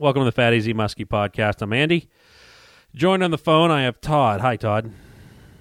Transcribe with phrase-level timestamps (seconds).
[0.00, 1.60] Welcome to the Fat AZ Muskie podcast.
[1.60, 2.08] I'm Andy.
[2.94, 4.40] Joined on the phone, I have Todd.
[4.40, 4.90] Hi, Todd.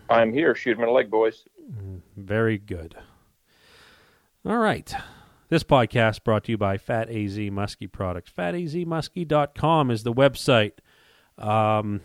[0.09, 0.56] I'm here.
[0.56, 1.43] Shoot him in leg, boys.
[2.16, 2.96] Very good.
[4.46, 4.96] All right.
[5.50, 8.32] This podcast brought to you by Fat AZ Muskie Products.
[8.32, 10.71] FatAZMuskie.com is the website.
[11.37, 11.99] Um,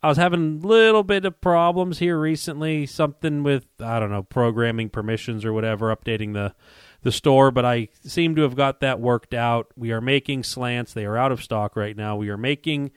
[0.00, 4.22] I was having a little bit of problems here recently, something with I don't know
[4.22, 6.54] programming permissions or whatever, updating the
[7.02, 9.68] the store, but I seem to have got that worked out.
[9.76, 12.16] We are making slants; they are out of stock right now.
[12.16, 12.92] We are making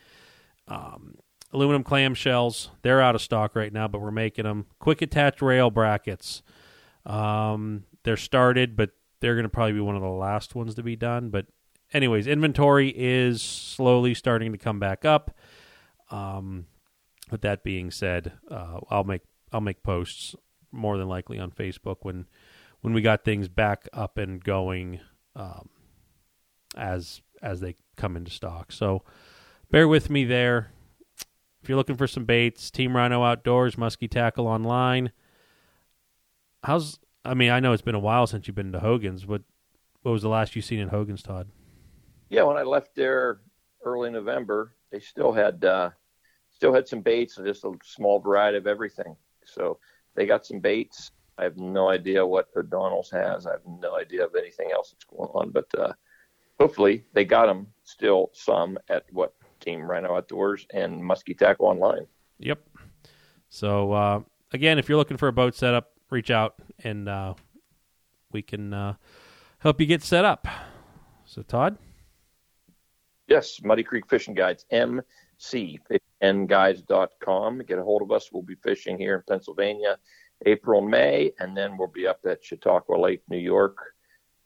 [0.68, 1.16] um,
[1.52, 4.68] aluminum clamshells; they're out of stock right now, but we're making them.
[4.80, 6.44] Quick attach rail brackets.
[7.05, 10.84] Um, they're started, but they're going to probably be one of the last ones to
[10.84, 11.30] be done.
[11.30, 11.48] But
[11.94, 15.36] anyways, inventory is slowly starting to come back up.
[16.12, 16.67] Um,
[17.31, 20.36] with that being said, uh, I'll make I'll make posts
[20.72, 22.28] more than likely on Facebook when
[22.85, 24.99] when we got things back up and going
[25.35, 25.70] um,
[26.77, 28.71] as as they come into stock.
[28.71, 29.02] So
[29.71, 30.71] bear with me there.
[31.64, 35.11] If you're looking for some baits, Team Rhino Outdoors, Muskie Tackle Online.
[36.64, 39.42] How's I mean, I know it's been a while since you've been to Hogan's, but
[40.03, 41.47] what was the last you seen in Hogan's, Todd?
[42.30, 43.39] Yeah, when I left there
[43.83, 45.89] early November, they still had uh,
[46.52, 49.16] still had some baits and just a small variety of everything.
[49.44, 49.80] So
[50.14, 51.09] they got some baits.
[51.38, 53.45] I have no idea what O'Donnell's has.
[53.45, 55.92] I have no idea of anything else that's going on, but uh,
[56.59, 62.08] hopefully they got them still some at what Team Rhino Outdoors and Muskie Tackle Online.
[62.39, 62.61] Yep.
[63.50, 64.22] So uh,
[64.53, 67.33] again, if you're looking for a boat setup, reach out and uh,
[68.31, 68.94] we can uh,
[69.59, 70.47] help you get set up.
[71.25, 71.77] So Todd.
[73.27, 77.59] Yes, Muddy Creek Fishing Guides, mcfishguides.com.
[77.59, 78.30] Get a hold of us.
[78.31, 79.97] We'll be fishing here in Pennsylvania
[80.45, 83.78] April, May, and then we'll be up at Chautauqua Lake, New York,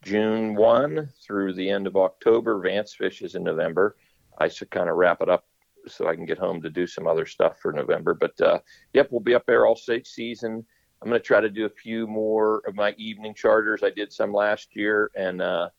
[0.02, 2.60] June 1 through the end of October.
[2.60, 3.96] Vance fishes in November.
[4.38, 5.46] I should kind of wrap it up
[5.86, 8.14] so I can get home to do some other stuff for November.
[8.14, 8.60] But uh,
[8.92, 10.64] yep, we'll be up there all state season.
[11.02, 13.82] I'm going to try to do a few more of my evening charters.
[13.82, 15.70] I did some last year, and uh,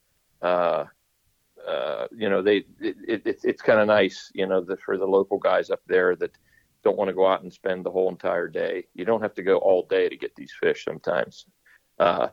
[0.42, 0.86] uh,
[1.68, 5.06] uh, you know, they it, it, it's kind of nice, you know, the, for the
[5.06, 6.32] local guys up there that
[6.84, 8.86] don't want to go out and spend the whole entire day.
[8.94, 10.86] You don't have to go all day to get these fish.
[10.86, 11.46] Sometimes,
[12.00, 12.30] uh,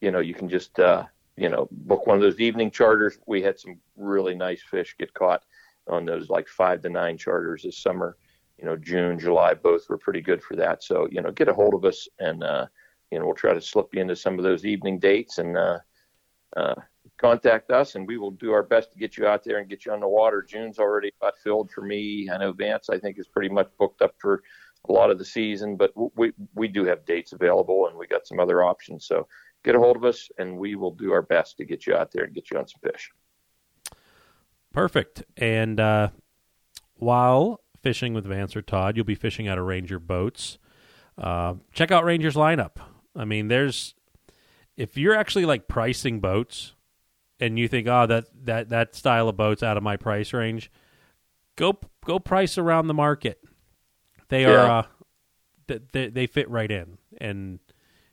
[0.00, 1.04] you know, you can just uh,
[1.36, 3.18] you know book one of those evening charters.
[3.26, 5.42] We had some really nice fish get caught
[5.88, 8.16] on those like five to nine charters this summer.
[8.58, 10.82] You know, June, July, both were pretty good for that.
[10.82, 12.66] So you know, get a hold of us and uh,
[13.10, 15.56] you know we'll try to slip you into some of those evening dates and.
[15.56, 15.78] Uh,
[16.56, 16.74] uh,
[17.20, 19.84] contact us and we will do our best to get you out there and get
[19.84, 20.42] you on the water.
[20.42, 22.28] June's already about filled for me.
[22.32, 24.42] I know Vance, I think, is pretty much booked up for
[24.88, 28.26] a lot of the season, but we we do have dates available and we got
[28.26, 29.06] some other options.
[29.06, 29.28] So
[29.64, 32.10] get a hold of us and we will do our best to get you out
[32.10, 33.10] there and get you on some fish.
[34.72, 35.22] Perfect.
[35.36, 36.08] And uh,
[36.94, 40.58] while fishing with Vance or Todd, you'll be fishing out of Ranger boats.
[41.18, 42.76] Uh, check out Ranger's lineup.
[43.14, 43.94] I mean, there's
[44.78, 46.74] if you're actually like pricing boats
[47.40, 50.70] and you think, oh, that that that style of boat's out of my price range,
[51.56, 53.42] go go price around the market.
[54.28, 54.78] They are Yeah.
[55.74, 57.58] uh, they, they fit right in, and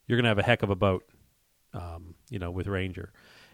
[0.07, 1.03] you're gonna have a heck of a boat,
[1.73, 3.11] um, you know, with Ranger.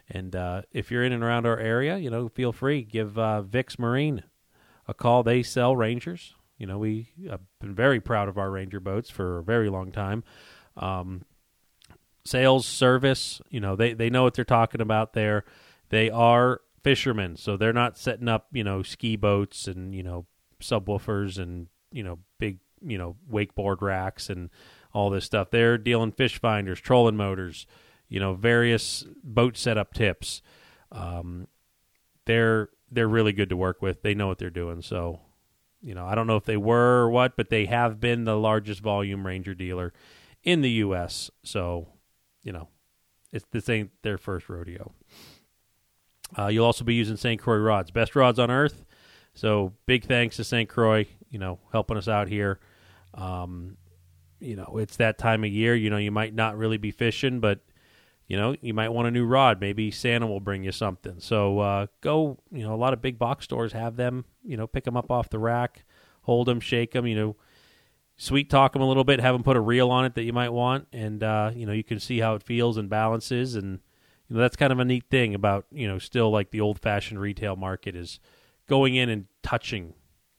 [0.10, 3.42] And uh, if you're in and around our area, you know, feel free give uh,
[3.42, 4.24] Vix Marine
[4.88, 5.24] a call.
[5.24, 6.36] They sell Rangers.
[6.58, 9.92] You know, we have been very proud of our Ranger boats for a very long
[9.92, 10.24] time.
[10.76, 11.24] Um,
[12.26, 15.44] sales service you know they they know what they're talking about there.
[15.90, 20.26] They are fishermen so they're not setting up you know ski boats and you know
[20.62, 24.50] subwoofers and you know big you know wakeboard racks and
[24.94, 25.50] all this stuff.
[25.52, 27.66] They're dealing fish finders trolling motors
[28.10, 30.42] you know various boat setup tips.
[30.92, 31.48] Um,
[32.26, 34.02] they're they're really good to work with.
[34.02, 34.82] They know what they're doing.
[34.82, 35.20] So
[35.84, 38.38] you know i don't know if they were or what but they have been the
[38.38, 39.94] largest volume ranger dealer
[40.44, 41.88] in the us so
[42.44, 42.68] you know,
[43.32, 44.94] it's this ain't their first rodeo.
[46.38, 47.40] Uh, you'll also be using St.
[47.40, 48.86] Croix rods, best rods on earth.
[49.34, 50.70] So big thanks to St.
[50.70, 52.60] Croix, you know, helping us out here.
[53.14, 53.78] Um,
[54.40, 55.76] you know, it's that time of year.
[55.76, 57.60] You know, you might not really be fishing, but
[58.28, 59.60] you know, you might want a new rod.
[59.60, 61.20] Maybe Santa will bring you something.
[61.20, 62.40] So uh, go.
[62.52, 64.26] You know, a lot of big box stores have them.
[64.44, 65.86] You know, pick them up off the rack,
[66.24, 67.08] hold them, shake them.
[67.08, 67.36] You know,
[68.18, 70.34] sweet talk them a little bit, have them put a reel on it that you
[70.34, 73.80] might want, and uh, you know you can see how it feels and balances, and
[74.28, 76.80] you know that's kind of a neat thing about you know still like the old
[76.80, 78.20] fashioned retail market is
[78.68, 79.94] going in and touching,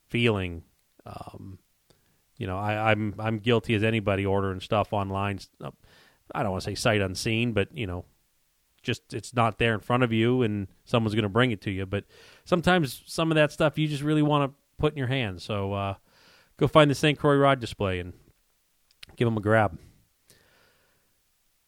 [0.08, 0.62] feeling.
[1.06, 1.58] Um,
[2.36, 5.38] you know, I, I'm I'm guilty as anybody ordering stuff online.
[6.34, 8.04] I don't want to say sight unseen, but you know,
[8.82, 11.70] just it's not there in front of you, and someone's going to bring it to
[11.70, 11.86] you.
[11.86, 12.04] But
[12.44, 15.44] sometimes some of that stuff you just really want to put in your hands.
[15.44, 15.94] So uh,
[16.56, 17.18] go find the St.
[17.18, 18.12] Croix rod display and
[19.16, 19.78] give them a grab.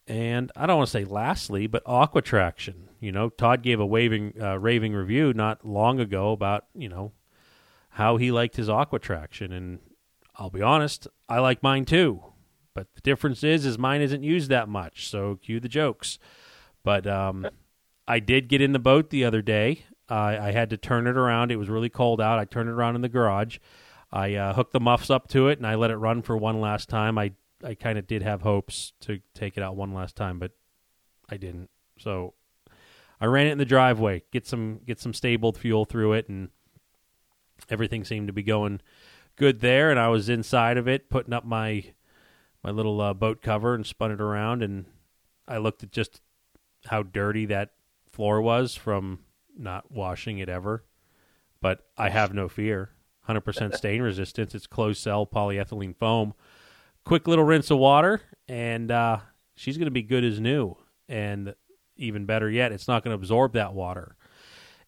[0.06, 2.88] And I don't want to say lastly, but Aqua Traction.
[3.00, 7.12] You know, Todd gave a waving, uh, raving review not long ago about you know
[7.90, 9.80] how he liked his Aqua Traction, and
[10.36, 12.22] I'll be honest, I like mine too.
[12.74, 15.08] But the difference is, is mine isn't used that much.
[15.08, 16.18] So cue the jokes.
[16.84, 17.48] But um,
[18.06, 19.84] I did get in the boat the other day.
[20.08, 21.50] Uh, I had to turn it around.
[21.50, 22.38] It was really cold out.
[22.38, 23.58] I turned it around in the garage.
[24.16, 26.58] I uh, hooked the muffs up to it and I let it run for one
[26.58, 27.18] last time.
[27.18, 27.32] I
[27.62, 30.52] I kind of did have hopes to take it out one last time, but
[31.28, 31.68] I didn't.
[31.98, 32.32] So
[33.20, 36.48] I ran it in the driveway, get some get some stabled fuel through it, and
[37.68, 38.80] everything seemed to be going
[39.36, 39.90] good there.
[39.90, 41.84] And I was inside of it, putting up my
[42.64, 44.86] my little uh, boat cover and spun it around, and
[45.46, 46.22] I looked at just
[46.86, 47.72] how dirty that
[48.10, 49.18] floor was from
[49.58, 50.84] not washing it ever.
[51.60, 52.95] But I have no fear.
[53.28, 54.55] 100% stain resistance.
[54.55, 56.34] It's closed cell polyethylene foam.
[57.05, 59.19] Quick little rinse of water, and uh,
[59.55, 60.76] she's going to be good as new.
[61.08, 61.55] And
[61.96, 64.17] even better yet, it's not going to absorb that water,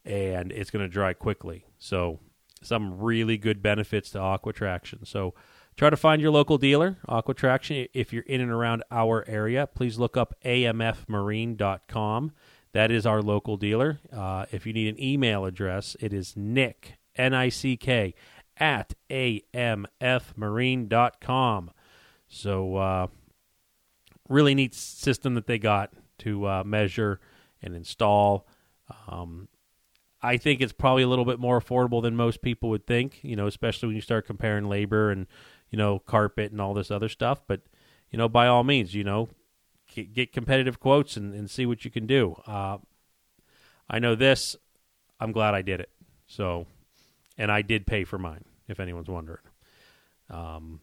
[0.04, 1.64] and it's going to dry quickly.
[1.78, 2.20] So,
[2.60, 5.04] some really good benefits to Aqua Traction.
[5.06, 5.34] So,
[5.76, 7.86] try to find your local dealer, Aqua Traction.
[7.94, 12.32] If you're in and around our area, please look up amfmarine.com.
[12.72, 14.00] That is our local dealer.
[14.12, 18.14] Uh, if you need an email address, it is nick, N I C K,
[18.56, 21.70] at amfmarine.com.
[22.30, 23.06] So, uh,
[24.28, 27.20] really neat system that they got to uh, measure
[27.62, 28.46] and install.
[29.08, 29.48] Um,
[30.20, 33.36] I think it's probably a little bit more affordable than most people would think, you
[33.36, 35.26] know, especially when you start comparing labor and,
[35.70, 37.42] you know, carpet and all this other stuff.
[37.46, 37.62] But,
[38.10, 39.28] you know, by all means, you know,
[39.94, 42.40] get competitive quotes and, and see what you can do.
[42.46, 42.78] Uh,
[43.88, 44.56] I know this.
[45.20, 45.90] I'm glad I did it.
[46.26, 46.66] So,
[47.38, 49.42] and I did pay for mine, if anyone's wondering.
[50.28, 50.80] Um,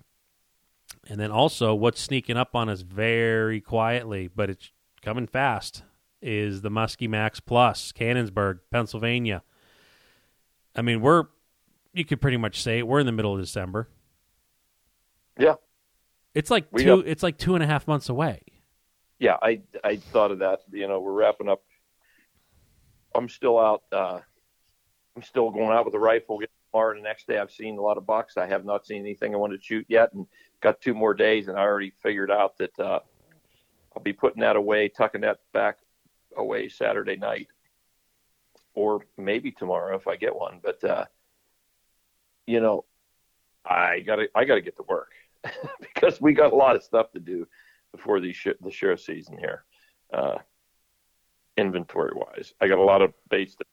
[1.07, 4.72] and then also, what's sneaking up on us very quietly, but it's
[5.04, 5.84] coming fast,
[6.22, 9.44] is the Muskie Max Plus, Canonsburg, Pennsylvania.
[10.75, 11.25] I mean, we're,
[11.94, 13.88] you could pretty much say it, we're in the middle of December.
[15.38, 15.56] Yeah.
[16.34, 16.98] It's like we two.
[16.98, 18.42] Have, it's like two and a half months away.
[19.19, 20.60] Yeah, I I thought of that.
[20.69, 21.63] You know, we're wrapping up.
[23.16, 23.84] I'm still out.
[23.90, 24.19] Uh,
[25.15, 26.41] I'm still going out with a rifle.
[26.71, 28.35] Tomorrow, and the next day, I've seen a lot of bucks.
[28.38, 30.27] I have not seen anything I wanted to shoot yet, and
[30.62, 33.00] got two more days, and I already figured out that uh,
[33.95, 35.77] I'll be putting that away, tucking that back
[36.35, 37.47] away Saturday night,
[38.73, 40.59] or maybe tomorrow if I get one.
[40.62, 41.06] But uh,
[42.45, 42.83] you know,
[43.65, 45.13] I gotta I gotta get to work
[45.79, 47.47] because we got a lot of stuff to do
[47.94, 49.63] before the sh- the show season here,
[50.13, 50.39] uh,
[51.56, 52.53] inventory wise.
[52.59, 53.65] I got a lot of baits, to,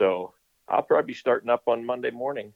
[0.00, 0.34] so
[0.68, 2.52] I'll probably be starting up on Monday morning,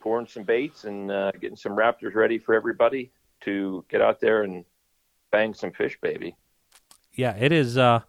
[0.00, 3.10] pouring some baits and uh, getting some raptors ready for everybody
[3.42, 4.64] to get out there and
[5.30, 6.36] bang some fish, baby.
[7.12, 7.76] Yeah, it is.
[7.76, 8.00] Uh,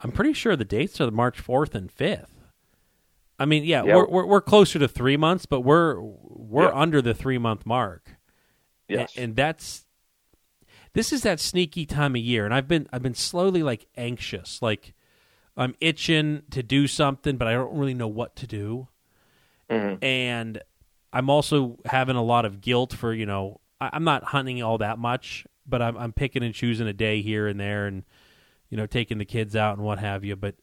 [0.00, 2.26] I'm pretty sure the dates are the March 4th and 5th.
[3.38, 3.96] I mean, yeah, yeah.
[3.96, 6.74] We're, we're, we're closer to three months, but we're we're yeah.
[6.74, 8.18] under the three month mark.
[8.86, 9.86] Yes, and, and that's
[10.92, 14.60] this is that sneaky time of year, and I've been I've been slowly like anxious,
[14.60, 14.92] like
[15.56, 18.88] I'm itching to do something, but I don't really know what to do,
[19.68, 20.02] mm-hmm.
[20.04, 20.62] and
[21.12, 24.78] I'm also having a lot of guilt for you know I, am not hunting all
[24.78, 28.04] that much, but I'm I'm picking and choosing a day here and there, and
[28.68, 30.54] you know taking the kids out and what have you, but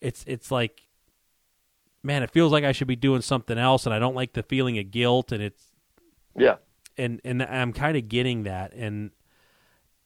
[0.00, 0.82] it's it's like
[2.04, 4.42] man, it feels like I should be doing something else, and I don't like the
[4.42, 5.64] feeling of guilt, and it's
[6.36, 6.56] yeah,
[6.96, 9.10] and and I'm kind of getting that, and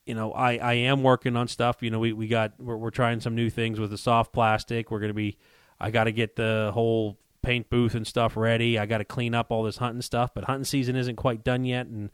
[0.08, 1.82] you know, I, I am working on stuff.
[1.82, 4.90] You know, we, we got we're, we're trying some new things with the soft plastic.
[4.90, 5.36] We're going to be.
[5.78, 8.78] I got to get the whole paint booth and stuff ready.
[8.78, 11.66] I got to clean up all this hunting stuff, but hunting season isn't quite done
[11.66, 12.10] yet, and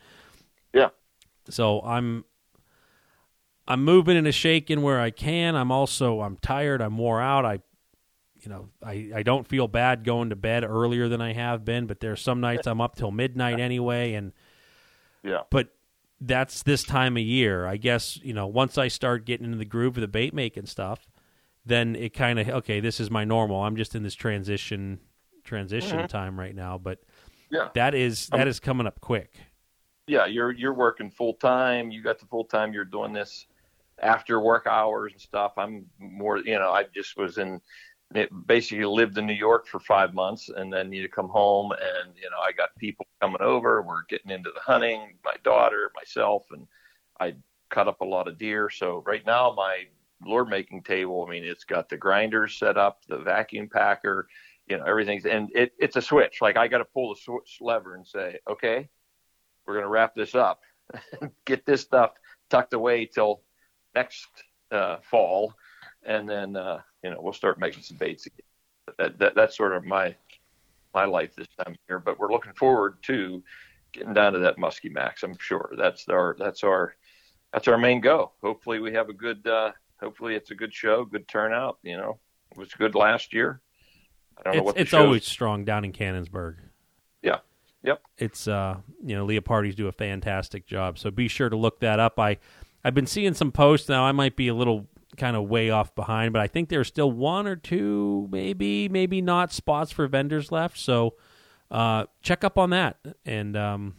[0.72, 0.88] yeah.
[1.48, 2.24] So I'm
[3.68, 5.54] I'm moving and a shaking where I can.
[5.54, 6.82] I'm also I'm tired.
[6.82, 7.44] I'm wore out.
[7.44, 7.60] I
[8.40, 11.86] you know I I don't feel bad going to bed earlier than I have been,
[11.86, 14.32] but there's some nights I'm up till midnight anyway, and
[15.22, 15.42] yeah.
[15.48, 15.68] But
[16.26, 17.66] that's this time of year.
[17.66, 20.66] I guess you know once I start getting into the groove of the bait making
[20.66, 21.08] stuff,
[21.64, 22.80] then it kind of okay.
[22.80, 23.62] This is my normal.
[23.62, 25.00] I'm just in this transition
[25.44, 26.06] transition mm-hmm.
[26.06, 27.00] time right now, but
[27.50, 29.34] yeah, that is that is coming up quick.
[30.06, 31.90] Yeah, you're you're working full time.
[31.90, 32.72] You got the full time.
[32.72, 33.46] You're doing this
[34.02, 35.52] after work hours and stuff.
[35.56, 37.60] I'm more, you know, I just was in
[38.46, 42.30] basically lived in New York for five months and then to come home and you
[42.30, 46.66] know I got people coming over we're getting into the hunting my daughter myself and
[47.18, 47.34] I
[47.70, 49.86] cut up a lot of deer so right now my
[50.26, 51.24] lure making table.
[51.26, 54.28] I mean, it's got the grinders set up, the vacuum packer,
[54.66, 56.40] you know, everything's and it, it's a switch.
[56.40, 58.88] Like I got to pull the switch lever and say, okay,
[59.66, 60.60] we're to wrap this up,
[61.44, 62.12] get this stuff
[62.50, 63.42] tucked away till
[63.94, 64.26] next
[64.70, 65.54] uh, fall,
[66.04, 68.46] and then uh, you know we'll start making some baits again.
[68.98, 70.16] That, that that's sort of my
[70.94, 71.98] my life this time of year.
[71.98, 73.42] But we're looking forward to
[73.92, 75.22] getting down to that muskie max.
[75.22, 76.96] I'm sure that's our that's our
[77.52, 78.32] that's our main go.
[78.42, 79.46] Hopefully we have a good.
[79.46, 81.78] Uh, hopefully it's a good show, good turnout.
[81.82, 82.18] You know,
[82.50, 83.60] it was good last year.
[84.38, 86.56] I don't it's, know what it's always strong down in Canonsburg.
[87.22, 87.38] Yeah.
[87.82, 88.02] Yep.
[88.16, 90.98] It's uh you know Leopardi's do a fantastic job.
[90.98, 92.18] So be sure to look that up.
[92.18, 92.38] I
[92.82, 94.04] I've been seeing some posts now.
[94.04, 97.10] I might be a little kind of way off behind, but I think there's still
[97.10, 100.78] one or two, maybe maybe not spots for vendors left.
[100.78, 101.14] So
[101.70, 102.98] uh, check up on that.
[103.24, 103.94] And um,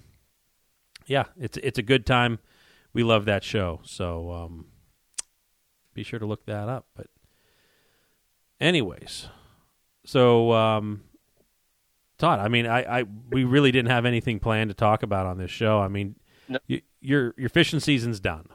[1.06, 2.40] yeah, it's it's a good time.
[2.94, 3.82] We love that show.
[3.84, 4.66] So um,
[5.94, 6.88] be sure to look that up.
[6.96, 7.08] But
[8.60, 9.28] anyways,
[10.06, 11.04] so um,
[12.18, 15.38] Todd, I mean, I, I we really didn't have anything planned to talk about on
[15.38, 15.80] this show.
[15.80, 16.16] I mean,
[16.48, 16.60] no.
[16.68, 18.48] you, your your fishing season's done.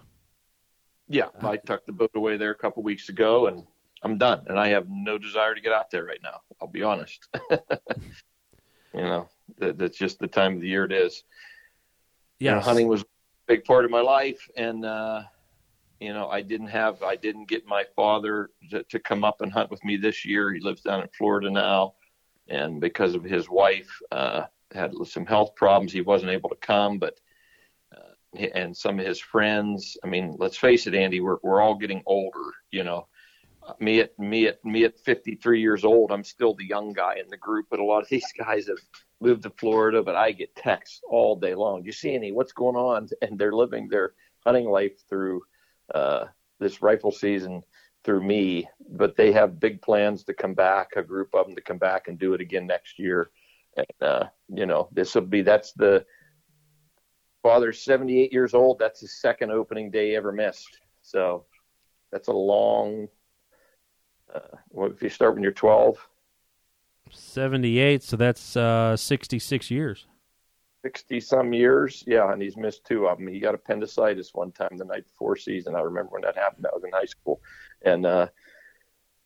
[1.10, 3.66] Yeah, I tucked the boat away there a couple weeks ago, and
[4.02, 4.44] I'm done.
[4.46, 6.40] And I have no desire to get out there right now.
[6.60, 7.26] I'll be honest.
[7.50, 7.58] you
[8.94, 11.24] know, that, that's just the time of the year it is.
[12.38, 13.06] Yeah, you know, hunting was a
[13.48, 15.22] big part of my life, and uh,
[15.98, 19.52] you know, I didn't have, I didn't get my father to, to come up and
[19.52, 20.52] hunt with me this year.
[20.52, 21.94] He lives down in Florida now
[22.50, 26.98] and because of his wife uh, had some health problems, he wasn't able to come.
[26.98, 27.16] But uh,
[28.34, 32.02] and some of his friends, I mean, let's face it, Andy, we're we're all getting
[32.06, 32.52] older.
[32.70, 33.08] You know,
[33.78, 37.28] me at me at me at 53 years old, I'm still the young guy in
[37.28, 37.66] the group.
[37.70, 38.78] But a lot of these guys have
[39.20, 40.02] moved to Florida.
[40.02, 41.84] But I get texts all day long.
[41.84, 42.32] You see any?
[42.32, 43.08] What's going on?
[43.22, 45.42] And they're living their hunting life through
[45.94, 46.26] uh,
[46.58, 47.62] this rifle season
[48.04, 51.60] through me, but they have big plans to come back, a group of them to
[51.60, 53.30] come back and do it again next year.
[53.76, 56.04] And, uh, you know, this will be, that's the
[57.42, 58.78] father's 78 years old.
[58.78, 60.78] That's his second opening day ever missed.
[61.02, 61.44] So
[62.12, 63.08] that's a long,
[64.34, 65.98] uh, what if you start when you're 12?
[67.10, 68.02] 78.
[68.02, 70.06] So that's, uh, 66 years.
[70.82, 72.04] 60 some years.
[72.06, 73.28] Yeah, and he's missed two of them.
[73.28, 75.74] He got appendicitis one time the night before season.
[75.74, 76.66] I remember when that happened.
[76.66, 77.40] I was in high school.
[77.82, 78.28] And uh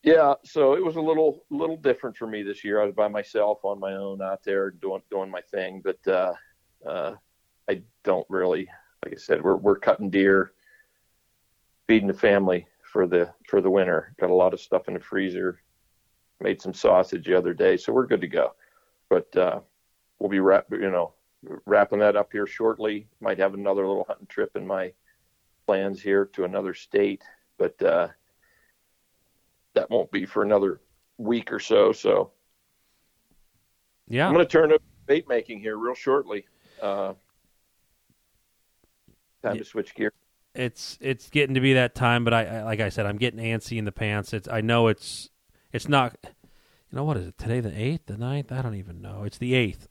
[0.03, 2.81] yeah, so it was a little little different for me this year.
[2.81, 6.33] I was by myself on my own out there doing doing my thing, but uh
[6.85, 7.13] uh
[8.05, 8.69] don't really
[9.03, 10.53] like I said, we're we're cutting deer,
[11.87, 14.15] feeding the family for the for the winter.
[14.19, 15.61] Got a lot of stuff in the freezer.
[16.39, 18.53] Made some sausage the other day, so we're good to go.
[19.09, 19.59] But uh
[20.19, 21.13] we'll be wrap, you know,
[21.65, 23.07] wrapping that up here shortly.
[23.19, 24.93] Might have another little hunting trip in my
[25.65, 27.23] plans here to another state,
[27.57, 28.07] but uh,
[29.73, 30.81] that won't be for another
[31.17, 31.91] week or so.
[31.91, 32.31] So,
[34.07, 36.45] yeah, I'm going to turn to bait making here real shortly.
[36.81, 37.13] Uh,
[39.45, 39.63] time yeah.
[39.63, 40.11] to switch gear.
[40.53, 43.39] It's it's getting to be that time, but I, I like I said, I'm getting
[43.39, 44.33] antsy in the pants.
[44.33, 45.29] It's I know it's
[45.71, 46.15] it's not.
[46.23, 47.59] You know what is it today?
[47.59, 48.53] The eighth, the 9th?
[48.53, 49.23] I don't even know.
[49.23, 49.89] It's the eighth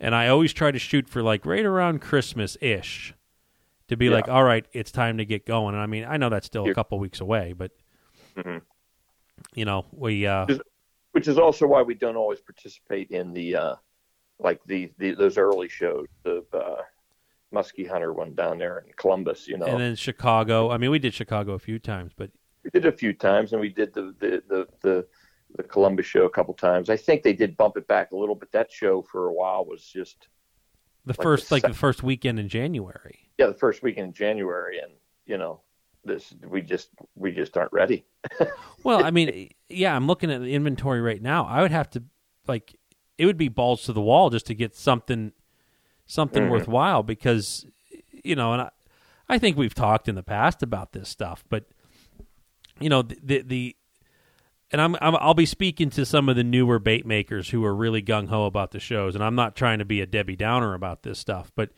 [0.00, 3.14] and I always try to shoot for like right around Christmas ish
[3.88, 4.12] to be yeah.
[4.12, 5.74] like, all right, it's time to get going.
[5.74, 7.70] And I mean, I know that's still a couple weeks away, but
[8.36, 8.58] mm-hmm.
[9.54, 10.46] you know, we uh,
[11.12, 13.74] which is also why we don't always participate in the uh,
[14.38, 16.06] like the, the those early shows.
[16.24, 16.82] The uh,
[17.54, 20.70] Muskie Hunter one down there in Columbus, you know, and then Chicago.
[20.70, 22.30] I mean, we did Chicago a few times, but
[22.64, 25.06] we did a few times, and we did the the the, the
[25.56, 26.90] the Columbus show a couple times.
[26.90, 29.64] I think they did bump it back a little, but that show for a while
[29.64, 30.28] was just
[31.06, 33.30] the like first, the like the first weekend in January.
[33.38, 34.92] Yeah, the first weekend in January, and
[35.26, 35.60] you know,
[36.04, 38.04] this we just we just aren't ready.
[38.82, 41.44] well, I mean, yeah, I'm looking at the inventory right now.
[41.44, 42.02] I would have to
[42.46, 42.76] like
[43.18, 45.32] it would be balls to the wall just to get something
[46.06, 46.52] something mm-hmm.
[46.52, 47.66] worthwhile because
[48.24, 48.70] you know, and I,
[49.28, 51.66] I think we've talked in the past about this stuff, but
[52.80, 53.76] you know, the the, the
[54.70, 57.74] and I'm, i will be speaking to some of the newer bait makers who are
[57.74, 60.74] really gung ho about the shows, and I'm not trying to be a Debbie Downer
[60.74, 61.70] about this stuff, but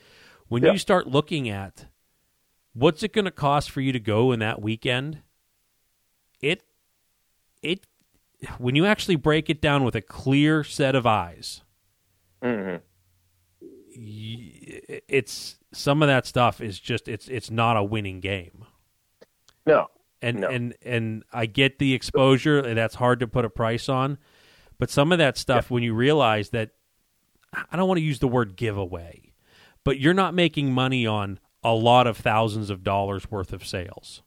[0.48, 1.86] when you start looking at
[2.72, 5.22] what's it going to cost for you to go in that weekend,
[6.40, 6.62] it
[7.62, 7.86] it
[8.58, 11.62] when you actually break it down with a clear set of eyes,
[12.42, 12.76] mm-hmm.
[13.98, 18.64] It's some of that stuff is just it's it's not a winning game.
[19.64, 19.88] No,
[20.22, 20.48] and no.
[20.48, 24.18] and and I get the exposure, that's hard to put a price on.
[24.78, 25.74] But some of that stuff, yeah.
[25.74, 26.70] when you realize that,
[27.52, 29.32] I don't want to use the word giveaway,
[29.84, 34.22] but you're not making money on a lot of thousands of dollars worth of sales.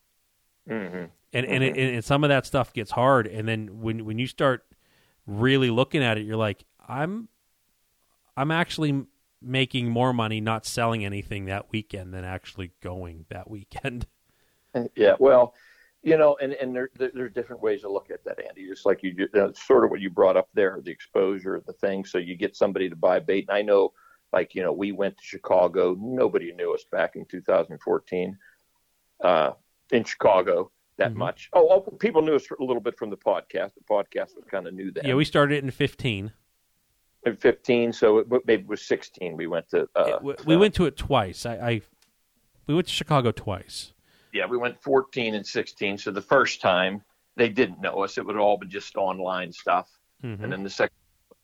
[0.68, 1.06] Mm-hmm.
[1.34, 3.28] and and, it, and some of that stuff gets hard.
[3.28, 4.66] And then when when you start
[5.26, 7.30] really looking at it, you're like, I'm
[8.36, 9.06] I'm actually
[9.42, 14.08] making more money not selling anything that weekend than actually going that weekend.
[14.96, 15.56] Yeah, well,
[16.04, 18.68] you know, and and there, there are different ways to look at that, Andy.
[18.68, 21.74] Just like you, you know, sort of what you brought up there, the exposure, the
[21.74, 22.06] thing.
[22.06, 23.48] So you get somebody to buy bait.
[23.50, 23.94] And I know,
[24.32, 25.98] like you know, we went to Chicago.
[26.00, 28.38] Nobody knew us back in 2014
[29.24, 29.52] uh,
[29.92, 31.20] in Chicago that mm-hmm.
[31.20, 31.50] much.
[31.54, 33.74] Oh, oh, people knew us a little bit from the podcast.
[33.74, 35.06] The podcast was kind of new then.
[35.06, 36.32] Yeah, we started it in 15.
[37.26, 39.36] In 15, so it, maybe it was 16.
[39.36, 39.90] We went to.
[39.96, 41.46] Uh, it, we uh, went to it twice.
[41.46, 41.82] I, I
[42.66, 43.92] we went to Chicago twice
[44.32, 45.98] yeah, we went 14 and 16.
[45.98, 47.04] So the first time
[47.36, 49.90] they didn't know us; it would all be just online stuff.
[50.24, 50.44] Mm-hmm.
[50.44, 50.96] And then the second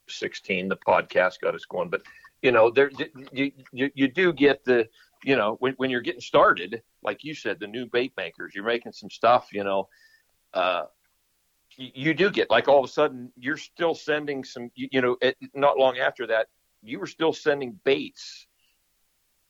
[0.08, 1.89] 16, the podcast got us going.
[1.89, 2.01] But
[2.41, 2.91] you know, there
[3.32, 4.88] you you, you do get the
[5.24, 8.65] you know when when you're getting started, like you said, the new bait makers, you're
[8.65, 9.50] making some stuff.
[9.51, 9.88] You know,
[10.53, 10.84] uh,
[11.77, 14.72] you, do get like all of a sudden you're still sending some.
[14.75, 16.48] You, you know, it, not long after that,
[16.84, 18.48] you were still sending baits.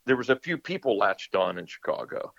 [0.06, 2.34] There was a few people latched on in Chicago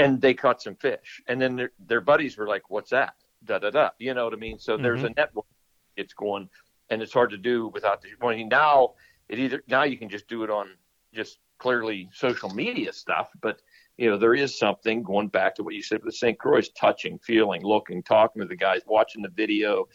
[0.00, 1.22] and they caught some fish.
[1.28, 3.90] And then their, their buddies were like, "What's that?" Da da da.
[3.98, 4.58] You know what I mean?
[4.58, 4.82] So mm-hmm.
[4.82, 5.46] there's a network.
[5.96, 6.48] It's going,
[6.88, 8.08] and it's hard to do without the.
[8.20, 8.94] I mean, now
[9.28, 10.70] it either now you can just do it on
[11.14, 13.60] just clearly social media stuff, but
[14.00, 16.38] you know there is something going back to what you said with the St.
[16.38, 19.86] Croix, touching, feeling, looking, talking to the guys, watching the video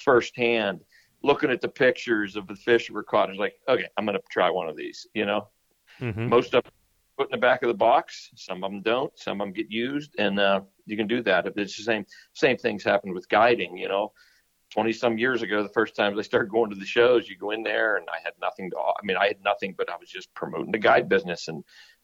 [0.00, 0.80] firsthand,
[1.22, 3.28] looking at the pictures of the fish that were caught.
[3.28, 5.06] It's like, okay, I'm going to try one of these.
[5.12, 5.48] You know,
[6.00, 6.30] mm-hmm.
[6.30, 6.72] most of them
[7.18, 8.30] put in the back of the box.
[8.36, 9.16] Some of them don't.
[9.18, 11.46] Some of them get used, and uh, you can do that.
[11.54, 13.76] It's the same same things happen with guiding.
[13.76, 14.12] You know,
[14.70, 17.50] twenty some years ago, the first time I started going to the shows, you go
[17.50, 18.78] in there, and I had nothing to.
[18.78, 21.48] I mean, I had nothing, but I was just promoting the guide business.
[21.48, 21.62] And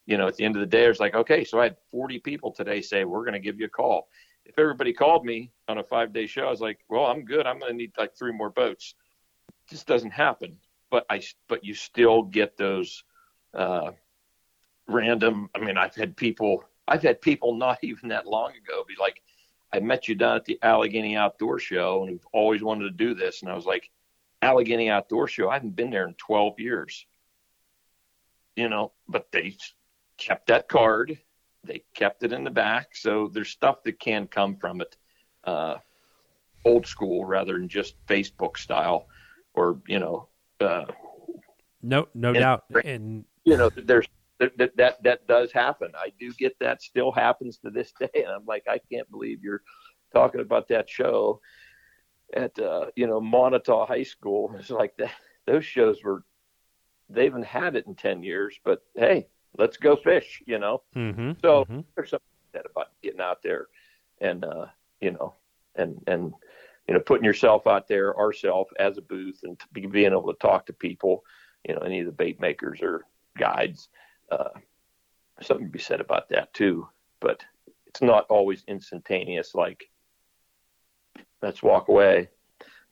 [0.08, 1.76] you know, at the end of the day, I was like, okay, so I had
[1.90, 4.08] forty people today say we're going to give you a call.
[4.44, 7.46] If everybody called me on a five day show, I was like, well, I'm good.
[7.46, 8.94] I'm going to need like three more boats.
[9.70, 10.56] Just doesn't happen.
[10.90, 13.04] But I, but you still get those.
[13.54, 13.92] Uh,
[14.88, 15.50] random.
[15.54, 19.22] I mean, I've had people, I've had people not even that long ago be like,
[19.72, 23.14] I met you down at the Allegheny Outdoor Show and we've always wanted to do
[23.14, 23.42] this.
[23.42, 23.90] And I was like,
[24.40, 27.06] Allegheny Outdoor Show, I haven't been there in 12 years.
[28.56, 29.56] You know, but they
[30.18, 31.18] kept that card.
[31.64, 32.94] They kept it in the back.
[32.94, 34.96] So there's stuff that can come from it,
[35.44, 35.76] uh,
[36.64, 39.06] old school rather than just Facebook style
[39.54, 40.28] or, you know,
[40.60, 40.84] uh,
[41.82, 42.64] no, no and, doubt.
[42.84, 44.06] And, you know, there's
[44.38, 45.92] that, that that does happen.
[45.96, 49.42] I do get that still happens to this day, and I'm like, I can't believe
[49.42, 49.62] you're
[50.12, 51.40] talking about that show
[52.34, 54.54] at uh, you know Moniteau High School.
[54.58, 55.12] It's like that.
[55.46, 56.24] Those shows were
[57.08, 59.28] they haven't had it in ten years, but hey,
[59.58, 60.42] let's go fish.
[60.46, 61.80] You know, mm-hmm, so mm-hmm.
[61.94, 63.66] there's something that about getting out there
[64.20, 64.66] and uh,
[65.00, 65.34] you know
[65.74, 66.32] and and
[66.86, 70.66] you know putting yourself out there, ourself as a booth, and being able to talk
[70.66, 71.24] to people.
[71.66, 73.04] You know, any of the bait makers or
[73.36, 73.88] guides
[74.30, 74.50] uh,
[75.40, 76.88] something to be said about that too.
[77.20, 77.44] But
[77.86, 79.54] it's not always instantaneous.
[79.54, 79.90] Like
[81.42, 82.28] let's walk away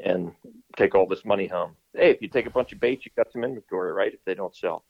[0.00, 0.32] and
[0.76, 1.76] take all this money home.
[1.94, 4.12] Hey, if you take a bunch of baits, you got some inventory, right?
[4.12, 4.84] If they don't sell,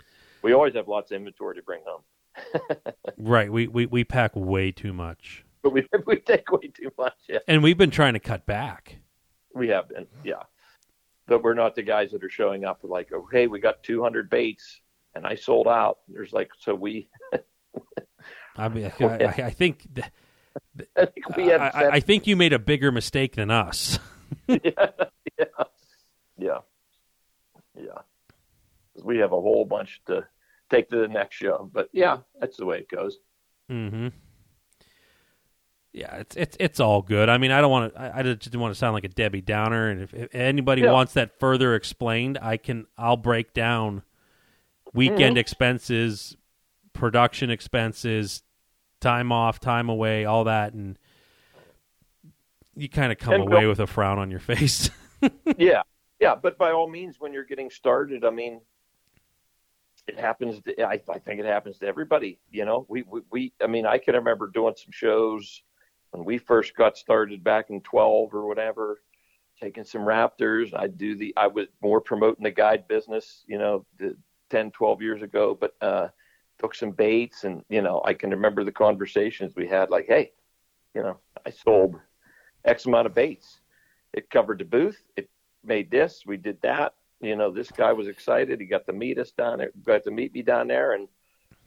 [0.46, 2.02] we always have lots of inventory to bring home.
[3.18, 3.50] right.
[3.50, 5.44] We, we we pack way too much.
[5.60, 7.16] But we we take way too much.
[7.28, 7.40] Yeah.
[7.48, 8.98] And we've been trying to cut back.
[9.54, 10.44] We have been, yeah.
[11.26, 13.82] But we're not the guys that are showing up with like, oh, okay, we got
[13.82, 14.80] 200 baits
[15.16, 15.98] and I sold out.
[16.06, 17.08] There's like so we.
[18.56, 19.88] I mean, I, I, I think.
[20.96, 23.98] I think we I, I, think you made a bigger mistake than us.
[24.48, 24.58] yeah,
[25.38, 25.44] yeah,
[26.38, 26.58] yeah,
[27.74, 27.98] yeah.
[29.02, 30.26] We have a whole bunch to
[30.70, 33.18] take to the next show, but yeah, that's the way it goes.
[33.70, 34.08] Mm-hmm.
[35.92, 37.30] Yeah, it's it's it's all good.
[37.30, 38.00] I mean, I don't want to.
[38.00, 39.88] I, I just didn't want to sound like a Debbie Downer.
[39.88, 40.92] And if, if anybody yeah.
[40.92, 42.86] wants that further explained, I can.
[42.98, 44.02] I'll break down
[44.92, 45.36] weekend mm-hmm.
[45.38, 46.36] expenses,
[46.92, 48.42] production expenses,
[49.00, 50.98] time off, time away, all that, and
[52.76, 54.90] you kind of come and away go, with a frown on your face.
[55.56, 55.80] yeah,
[56.20, 58.60] yeah, but by all means, when you're getting started, I mean,
[60.06, 60.60] it happens.
[60.62, 62.38] To, I, I think it happens to everybody.
[62.50, 65.62] You know, we, we, we, I mean, I can remember doing some shows
[66.10, 69.02] when we first got started back in 12 or whatever,
[69.60, 70.72] taking some Raptors.
[70.74, 74.16] I do the, I was more promoting the guide business, you know, the,
[74.50, 76.08] 10, 12 years ago, but uh,
[76.58, 77.44] took some baits.
[77.44, 80.32] And, you know, I can remember the conversations we had like, hey,
[80.94, 81.96] you know, I sold
[82.64, 83.60] X amount of baits.
[84.12, 85.02] It covered the booth.
[85.16, 85.28] It
[85.64, 86.22] made this.
[86.26, 86.94] We did that.
[87.20, 88.60] You know, this guy was excited.
[88.60, 91.08] He got to meet us down there, got to meet me down there, and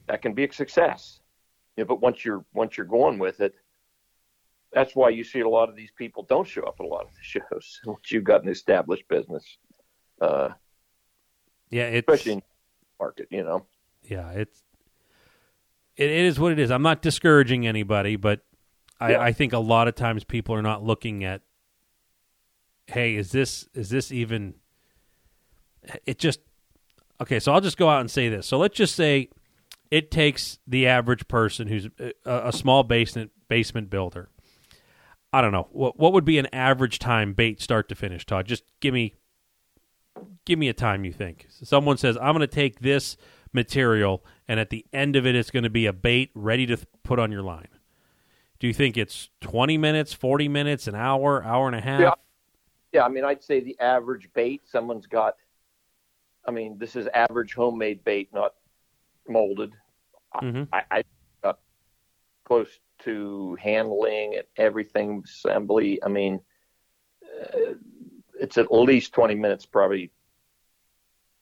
[0.08, 1.20] that can be a success.
[1.76, 3.56] You know, but once you're once you're going with it,
[4.72, 7.06] that's why you see a lot of these people don't show up at a lot
[7.06, 9.58] of the shows once you've got an established business.
[10.22, 10.50] Uh,
[11.70, 13.66] yeah, it's, especially in the market, you know.
[14.04, 14.64] Yeah, it's
[15.96, 16.72] it, it is what it is.
[16.72, 18.42] I'm not discouraging anybody, but
[19.00, 19.22] I, Yeah.
[19.22, 21.42] I think a lot of times people are not looking at,
[22.88, 24.56] hey, is this is this even?
[26.06, 26.40] It just
[27.22, 27.40] okay.
[27.40, 28.48] So I'll just go out and say this.
[28.48, 29.30] So let's just say
[29.92, 34.30] it takes the average person who's a, a small basement basement builder.
[35.32, 38.26] I don't know what what would be an average time bait start to finish.
[38.26, 39.14] Todd, just give me
[40.46, 41.48] give me a time you think.
[41.50, 43.18] Someone says I'm going to take this
[43.54, 46.76] material and at the end of it it's going to be a bait ready to
[46.76, 47.68] th- put on your line.
[48.60, 52.02] Do you think it's 20 minutes, 40 minutes, an hour, hour and a half?
[52.02, 52.14] Yeah.
[52.92, 55.36] Yeah, I mean, I'd say the average bait someone's got.
[56.46, 58.54] I mean, this is average homemade bait, not
[59.28, 59.74] molded.
[60.36, 60.64] Mm-hmm.
[60.74, 61.04] I, I
[61.44, 61.60] got
[62.46, 66.02] close to handling and everything assembly.
[66.04, 66.40] I mean,
[67.24, 67.74] uh,
[68.40, 70.12] it's at least twenty minutes, probably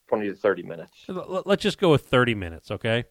[0.08, 3.06] twenty to thirty minutes L- l- Let's just go with 30 minutes, okay?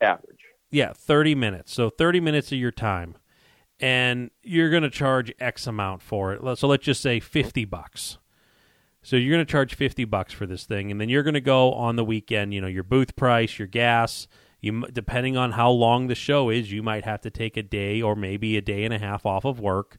[0.00, 0.40] average.
[0.70, 1.72] Yeah, 30 minutes.
[1.72, 3.16] So 30 minutes of your time.
[3.80, 6.58] And you're going to charge X amount for it.
[6.58, 8.18] So let's just say 50 bucks.
[9.04, 11.40] So you're going to charge 50 bucks for this thing and then you're going to
[11.40, 14.26] go on the weekend, you know, your booth price, your gas,
[14.60, 18.00] you depending on how long the show is, you might have to take a day
[18.00, 19.98] or maybe a day and a half off of work.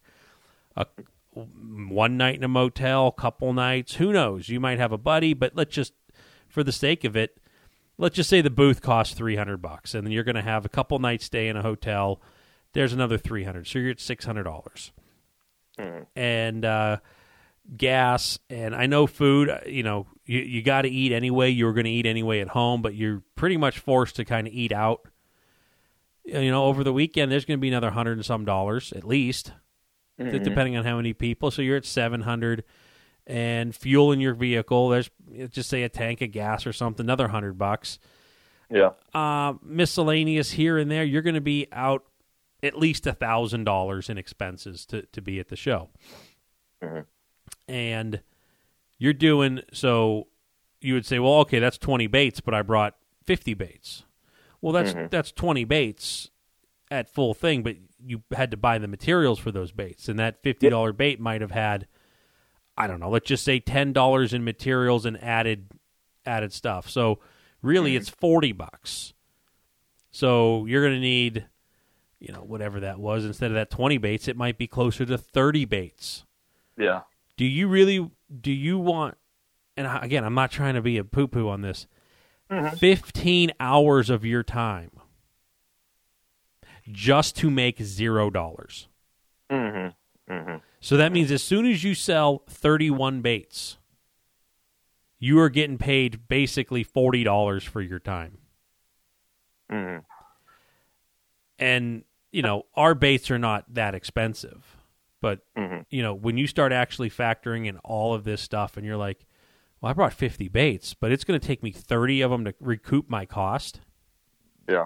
[0.75, 0.87] A,
[1.33, 4.49] one night in a motel, couple nights, who knows?
[4.49, 5.93] You might have a buddy, but let's just
[6.47, 7.37] for the sake of it,
[7.99, 10.69] let's just say the booth costs 300 bucks and then you're going to have a
[10.69, 12.19] couple nights stay in a hotel
[12.73, 14.91] there's another 300 so you're at $600
[15.79, 16.05] Mhm.
[16.15, 16.97] and uh,
[17.77, 21.73] gas and i know food uh, you know you, you got to eat anyway you're
[21.73, 24.71] going to eat anyway at home but you're pretty much forced to kind of eat
[24.71, 25.07] out.
[26.23, 29.03] You know over the weekend there's going to be another hundred and some dollars at
[29.03, 29.51] least
[30.19, 30.43] Mhm.
[30.43, 31.51] depending on how many people.
[31.51, 32.63] So you're at 700
[33.27, 35.09] and fuel in your vehicle there's
[35.49, 37.99] just say a tank of gas or something another 100 bucks.
[38.71, 42.03] Yeah, uh, miscellaneous here and there, you're going to be out
[42.63, 45.89] at least a thousand dollars in expenses to to be at the show,
[46.83, 47.05] Mhm.
[47.67, 48.21] And
[48.97, 50.27] you're doing so.
[50.81, 54.03] You would say, well, okay, that's twenty baits, but I brought fifty baits.
[54.61, 55.09] Well, that's Mhm.
[55.09, 56.29] that's twenty baits
[56.91, 57.75] at full thing, but
[58.05, 61.41] you had to buy the materials for those baits, and that fifty dollar bait might
[61.41, 61.87] have had,
[62.77, 65.69] I don't know, let's just say ten dollars in materials and added
[66.25, 66.89] added stuff.
[66.89, 67.19] So
[67.61, 69.13] really, it's forty bucks.
[70.11, 71.45] So you're going to need,
[72.19, 75.17] you know, whatever that was instead of that twenty baits, it might be closer to
[75.17, 76.25] thirty baits.
[76.77, 77.01] yeah,
[77.37, 78.09] Do you really?
[78.41, 79.17] Do you want?
[79.77, 81.87] And again, I'm not trying to be a poo poo on this.
[82.49, 82.77] Mhm.
[82.77, 84.91] Fifteen hours of your time
[86.91, 88.87] just to make zero dollars.
[89.49, 89.87] hmm
[90.27, 93.77] hmm So that means as soon as you sell 31 baits,
[95.19, 98.37] you are getting paid basically $40 for your time.
[99.69, 99.97] hmm
[101.57, 104.74] And, you know, our baits are not that expensive.
[105.25, 108.85] But, hmm you know, when you start actually factoring in all of this stuff and
[108.85, 109.25] you're like,
[109.81, 112.53] well, I brought 50 baits, but it's going to take me 30 of them to
[112.59, 113.79] recoup my cost.
[114.69, 114.85] yeah,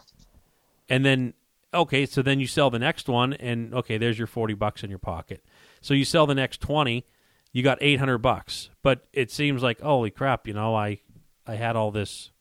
[0.87, 1.33] And then,
[1.73, 4.89] okay, so then you sell the next one, and okay, there's your 40 bucks in
[4.89, 5.43] your pocket.
[5.81, 7.05] So you sell the next 20,
[7.51, 8.69] you got 800 bucks.
[8.81, 11.01] But it seems like, holy crap, you know, I,
[11.45, 12.31] I had all this.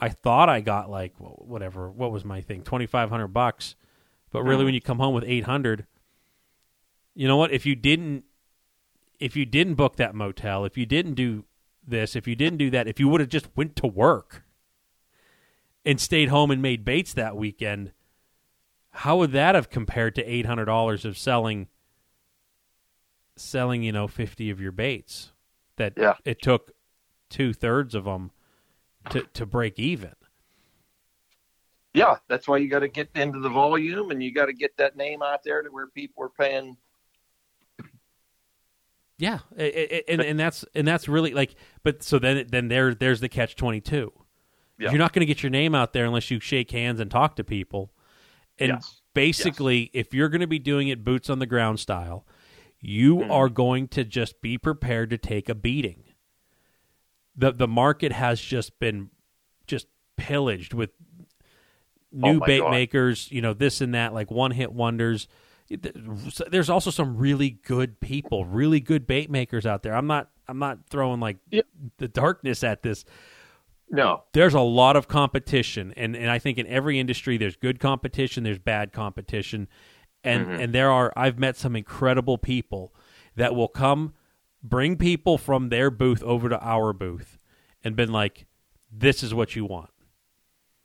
[0.00, 1.88] I thought I got like whatever.
[1.88, 2.62] What was my thing?
[2.62, 3.76] 2,500 bucks.
[4.32, 4.66] But really, Mhm.
[4.66, 5.86] when you come home with 800,
[7.14, 7.52] you know what?
[7.52, 8.24] If you didn't,
[9.18, 11.44] if you didn't book that motel, if you didn't do
[11.86, 14.44] this, if you didn't do that, if you would have just went to work
[15.84, 17.92] and stayed home and made baits that weekend,
[18.92, 21.68] how would that have compared to eight hundred dollars of selling
[23.36, 25.32] selling, you know, fifty of your baits?
[25.76, 26.14] That Yeah.
[26.24, 26.72] it took
[27.28, 28.30] two thirds of them
[29.10, 30.14] to to break even.
[31.94, 32.16] yeah.
[32.28, 34.96] That's why you got to get into the volume, and you got to get that
[34.96, 36.76] name out there to where people are paying.
[39.20, 42.94] Yeah, I- I- and and that's and that's really like, but so then then there
[42.94, 44.12] there's the catch twenty two.
[44.78, 44.90] Yeah.
[44.90, 47.36] You're not going to get your name out there unless you shake hands and talk
[47.36, 47.92] to people.
[48.58, 49.02] And Yes.
[49.12, 52.26] basically, if you're going to be doing it boots on the ground style,
[52.80, 53.30] you Mhm.
[53.30, 56.04] are going to just be prepared to take a beating.
[57.36, 59.10] the The market has just been
[59.66, 60.90] just pillaged with
[62.12, 62.70] new Oh bait God.
[62.72, 65.28] makers, you know, this and that, like one hit wonders.
[65.70, 69.94] There's also some really good people, really good bait makers out there.
[69.94, 71.62] I'm not, I'm not throwing like Yeah.
[71.98, 73.04] the darkness at this.
[73.92, 77.80] No, There's a lot of competition, and and I think in every industry there's good
[77.80, 79.66] competition, there's bad competition,
[80.22, 82.94] and and there are I've met some incredible people
[83.34, 84.14] that will come
[84.62, 87.36] bring people from their booth over to our booth
[87.82, 88.46] and been like,
[88.92, 89.90] "This is what you want."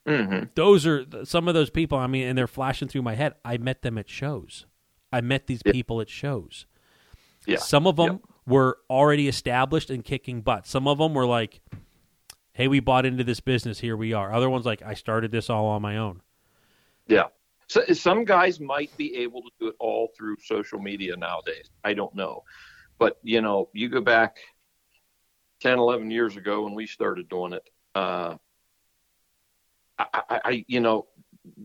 [0.07, 0.45] Mm-hmm.
[0.55, 1.99] Those are some of those people.
[1.99, 3.35] I mean, and they're flashing through my head.
[3.45, 4.65] I met them at shows.
[5.15, 6.65] I met these people at shows.
[7.47, 7.57] Yeah.
[7.57, 8.21] Some of them Yep.
[8.47, 10.67] were already established and kicking butt.
[10.67, 11.61] Some of them were like,
[12.51, 13.79] "Hey, we bought into this business.
[13.79, 16.21] Here we are." Other ones like, "I started this all on my own."
[17.07, 17.27] Yeah.
[17.67, 21.69] So some guys might be able to do it all through social media nowadays.
[21.83, 22.43] I don't know.
[22.97, 24.37] But, you know, you go back
[25.61, 27.69] 10, 11 years ago when we started doing it.
[27.95, 28.35] Uh,
[29.97, 31.07] I, I, I, you know,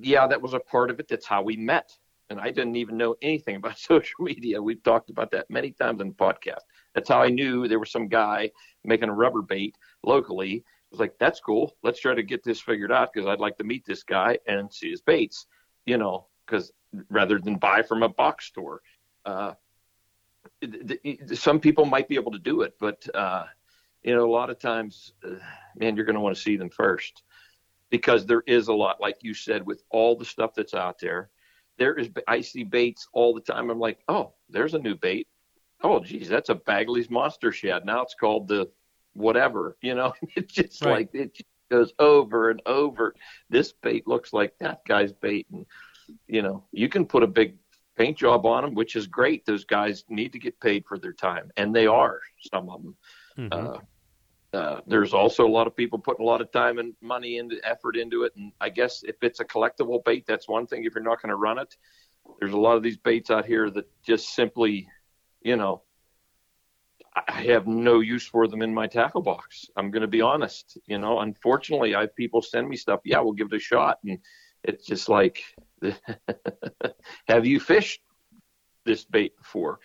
[0.01, 1.09] yeah, that was a part of it.
[1.09, 1.97] That's how we met.
[2.31, 4.63] And I didn't even know anything about social media.
[4.63, 6.63] We've talked about that many times in the podcast.
[6.95, 8.51] That's how I knew there was some guy
[8.85, 10.65] making a rubber bait locally.
[10.65, 11.77] I was like, that's cool.
[11.83, 14.73] Let's try to get this figured out because I'd like to meet this guy and
[14.73, 15.47] see his baits,
[15.85, 16.73] you know, because
[17.09, 18.81] rather than buy from a box store.
[19.25, 19.53] Uh,
[21.35, 23.45] some people might be able to do it, but, uh,
[24.03, 25.35] you know, a lot of times, uh,
[25.77, 27.23] man, you're going to want to see them first
[27.91, 31.29] because there is a lot, like you said, with all the stuff that's out there.
[31.81, 33.71] There is, I see baits all the time.
[33.71, 35.27] I'm like, oh, there's a new bait.
[35.83, 37.87] Oh, geez, that's a Bagley's Monster Shad.
[37.87, 38.71] Now it's called the
[39.15, 40.13] whatever, you know.
[40.37, 40.93] It's just Right.
[40.93, 43.15] like it just goes over and over.
[43.49, 45.65] This bait looks like that guy's bait, and
[46.29, 47.57] you know, you can put a big
[47.97, 49.47] paint job on them, which is great.
[49.47, 52.21] Those guys need to get paid for their time, and they are.
[52.53, 52.97] Some of them.
[53.39, 53.53] Mhm.
[53.53, 53.81] Uh,
[54.53, 57.53] uh, there's also a lot of people putting a lot of time and money and
[57.63, 58.33] effort into it.
[58.37, 60.85] And I guess if it's a collectible bait, that's one thing.
[60.85, 61.77] If you're not going to run it,
[62.39, 64.89] there's a lot of these baits out here that just simply,
[65.41, 65.83] you know,
[67.15, 69.67] I have no use for them in my tackle box.
[69.77, 70.79] I'm going to be honest.
[70.87, 73.01] You know, unfortunately, I have people send me stuff.
[73.05, 74.19] Yeah, we'll give it a shot, and
[74.63, 75.43] it's just like,
[77.29, 78.01] have you fished
[78.85, 79.81] this bait before?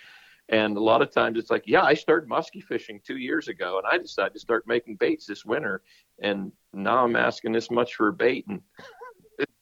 [0.50, 3.80] And a lot of times it's like, yeah, I started musky fishing two years ago,
[3.80, 5.82] and I decided to start making baits this winter,
[6.22, 8.62] and now I'm asking this much for a bait, and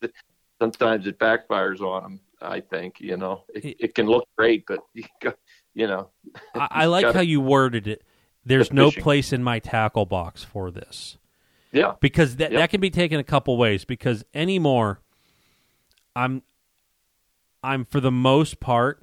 [0.61, 2.19] sometimes it backfires on them.
[2.41, 5.35] I think you know it, it can look great, but you, got,
[5.73, 6.09] you know,
[6.53, 8.03] I, I like gotta- how you worded it.
[8.45, 9.03] There's no fishing.
[9.03, 11.17] place in my tackle box for this.
[11.71, 12.59] yeah, because that Yep.
[12.59, 14.99] that can be taken a couple ways because anymore
[16.15, 16.43] i'm
[17.63, 19.01] i'm for the most part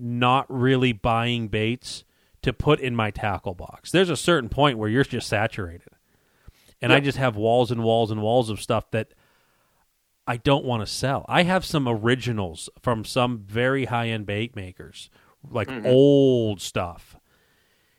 [0.00, 2.04] not really buying baits
[2.42, 5.88] to put in my tackle box there's a certain point where you're just saturated
[6.80, 9.12] and i just have walls and walls and walls of stuff that
[10.26, 15.10] i don't want to sell i have some originals from some very high-end bait makers
[15.50, 15.86] like Mhm.
[15.86, 17.16] old stuff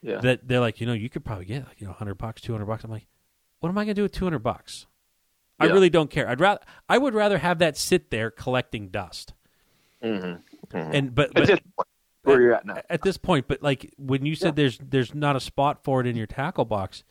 [0.03, 2.41] yeah, that they're like, you know, you could probably get like, you know, hundred bucks,
[2.41, 2.83] two hundred bucks.
[2.83, 3.05] I'm like,
[3.59, 4.87] what am I gonna do with two hundred bucks?
[5.59, 5.73] I Yeah.
[5.73, 6.27] really don't care.
[6.27, 6.59] I'd rather
[6.89, 9.33] I would rather have that sit there collecting dust.
[10.71, 11.87] Hmm And but, At but this point,
[12.23, 12.77] where you're at now.
[12.89, 14.63] at this point, but like when you said Yeah.
[14.63, 17.03] there's there's not a spot for it in your tackle box,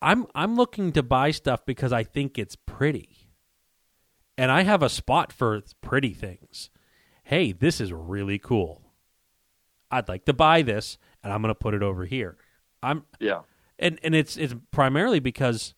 [0.00, 3.30] I'm I'm looking to buy stuff because I think it's pretty.
[4.36, 6.70] And I have a spot for pretty things.
[7.24, 8.82] Hey, this is really cool.
[9.90, 12.36] I'd like to buy this and I'm going to put it over here.
[12.82, 13.40] I'm Yeah,
[13.78, 15.74] and and it's it's primarily because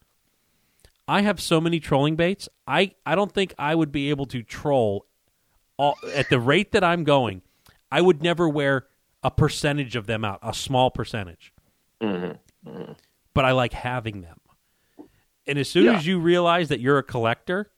[1.08, 2.48] I have so many trolling baits.
[2.66, 5.06] I I don't think I would be able to troll
[5.80, 7.40] all, at the rate that I'm going.
[7.90, 8.86] I would never wear
[9.22, 11.52] a percentage of them out, a small percentage.
[12.00, 12.32] hmm
[13.34, 14.38] But I like having them.
[15.46, 15.96] And as soon Yeah.
[15.96, 17.70] as you realize that you're a collector,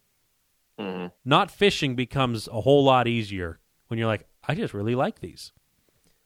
[0.78, 5.20] hmm not fishing becomes a whole lot easier when you're like, I just really like
[5.20, 5.52] these.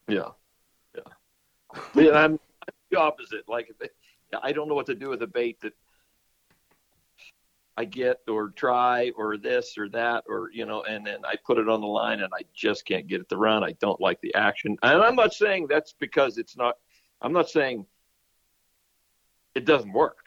[0.09, 0.31] yeah,
[0.95, 1.03] yeah.
[1.95, 3.49] yeah I'm, I'm the opposite.
[3.49, 3.69] Like,
[4.43, 5.75] I don't know what to do with a bait that
[7.77, 11.59] I get or try or this or that or you know, and then I put
[11.59, 13.63] it on the line and I just can't get it to run.
[13.63, 16.77] I don't like the action, and I'm not saying that's because it's not.
[17.21, 17.87] I'm not saying
[19.55, 20.19] it doesn't work.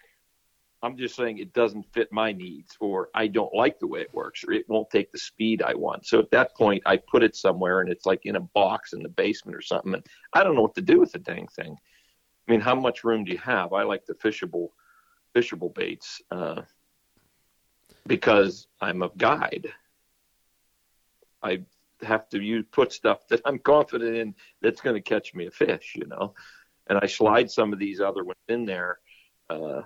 [0.82, 4.14] I'm just saying it doesn't fit my needs, or I don't like the way it
[4.14, 6.06] works, or it won't take the speed I want.
[6.06, 9.04] So at that point, I put it somewhere, and it's like in a box in
[9.04, 11.76] the basement or something, and I don't know what to do with the dang thing.
[12.48, 13.74] I mean, how much room do you have?
[13.74, 14.70] I like the fishable,
[15.36, 16.62] fishable baits uh,
[18.10, 19.68] because I'm a guide.
[21.44, 21.62] I
[22.02, 25.52] have to use put stuff that I'm confident in that's going to catch me a
[25.52, 26.34] fish, you know.
[26.88, 29.00] And I slide some of these other ones in there,
[29.50, 29.84] uh,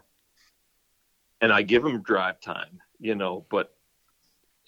[1.42, 3.46] and I give them drive time, you know.
[3.50, 3.76] But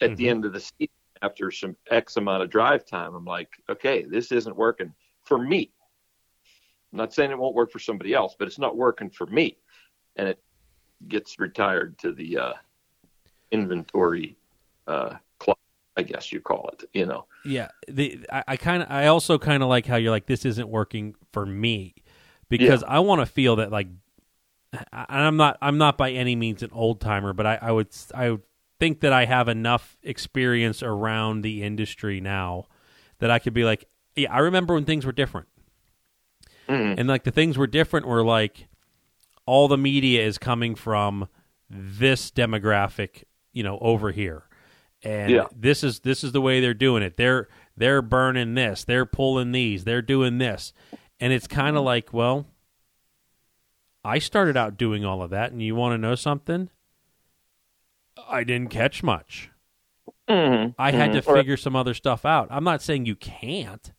[0.01, 0.29] at the Mhm.
[0.29, 4.33] end of the season, after some X amount of drive time, I'm like, okay, this
[4.33, 5.71] isn't working for me.
[6.91, 9.57] I'm not saying it won't work for somebody else, but it's not working for me,
[10.17, 10.43] and it
[11.07, 12.53] gets retired to the uh,
[13.51, 14.35] inventory
[14.87, 15.59] uh, closet.
[15.97, 16.89] I guess you call it.
[16.93, 17.25] You know.
[17.45, 17.69] Yeah.
[17.87, 20.69] The I, I kind of I also kind of like how you're like this isn't
[20.69, 21.95] working for me
[22.49, 22.95] because yeah.
[22.95, 23.87] I want to feel that like
[24.73, 27.89] and I'm not I'm not by any means an old timer, but I, I would
[28.13, 28.41] I would
[28.79, 32.65] think that I have enough experience around the industry now
[33.19, 35.47] that I could be like, yeah, I remember when things were different.
[36.67, 36.95] Mm.
[36.99, 38.67] And like the things were different were like
[39.45, 41.27] all the media is coming from
[41.69, 43.23] this demographic,
[43.55, 44.43] you know, over here.
[45.01, 45.45] And yeah.
[45.55, 47.17] this is this is the way they're doing it.
[47.17, 50.73] They're they're burning this, they're pulling these, they're doing this.
[51.19, 51.85] And it's kind of mm-hmm.
[51.87, 52.45] like, well,
[54.03, 56.69] I started out doing all of that and you want to know something?
[58.29, 59.49] I didn't catch much.
[60.29, 60.71] Mm-hmm.
[60.79, 61.19] I had mm-hmm.
[61.19, 62.47] to figure some other stuff out.
[62.49, 63.91] I'm not saying you can't.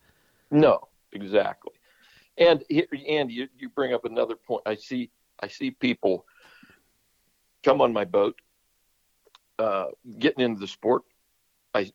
[0.51, 1.73] No, exactly.
[2.39, 4.63] And and you, you bring up another point.
[4.67, 6.27] I see I see people
[7.65, 8.37] come on my boat,
[9.59, 9.87] uh,
[10.19, 11.03] getting into the sport.
[11.75, 11.91] I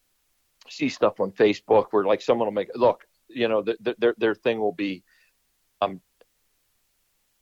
[0.69, 4.15] see stuff on Facebook where like someone will make look, you know, the, the, their
[4.17, 5.03] their thing will be,
[5.81, 6.01] I'm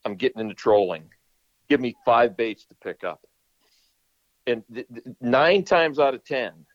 [0.05, 1.09] I'm getting into trolling.
[1.69, 3.21] Give me five baits to pick up.
[4.47, 6.65] And th- th- nine times out of ten,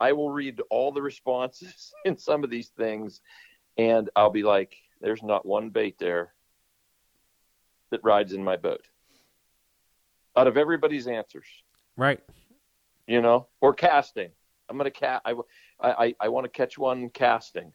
[0.00, 3.20] I will read all the responses in some of these things,
[3.76, 6.34] and I'll be like, there's not one bait there
[7.90, 8.82] that rides in my boat.
[10.36, 11.46] Out of everybody's answers.
[11.96, 12.20] Right.
[13.08, 14.30] You know, or casting.
[14.68, 15.22] I'm to cat.
[15.24, 15.34] I,
[15.80, 17.72] I, I want to catch one casting,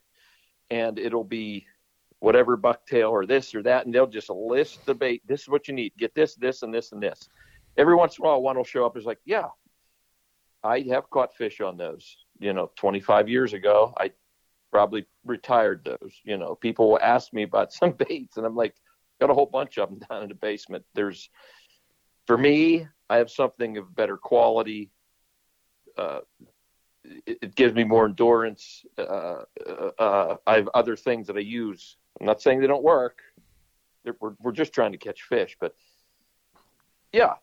[0.70, 1.66] and it'll be
[2.20, 5.22] whatever bucktail or this or that, and they'll just list the bait.
[5.28, 5.92] This is what you need.
[5.98, 7.28] Get this, this, and this, and this.
[7.78, 8.96] Every once in a while, one will show up.
[8.96, 9.48] Is like, yeah,
[10.64, 12.18] I have caught fish on those.
[12.40, 14.12] You know, 25 years ago, I
[14.72, 16.14] probably retired those.
[16.24, 18.76] You know, people will ask me about some baits, and I'm like,
[19.20, 20.86] got a whole bunch of them down in the basement.
[20.94, 21.30] There's,
[22.28, 24.92] for me, I have something of better quality.
[25.98, 26.20] Uh,
[27.26, 28.86] it, it, gives me more endurance.
[28.98, 29.44] Uh,
[30.00, 31.98] uh, I have other things that I use.
[32.20, 33.20] I'm not saying they don't work.
[34.20, 35.76] we're we're just trying to catch fish, but
[37.12, 37.34] yeah,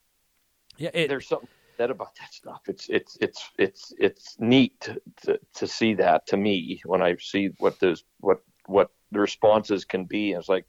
[0.79, 1.49] yeah, it, there's something
[1.81, 2.61] said about that stuff.
[2.67, 7.17] It's it's it's it's it's neat to, to, to see that to me when I
[7.17, 10.33] see what those what what the responses can be.
[10.33, 10.67] And it's like,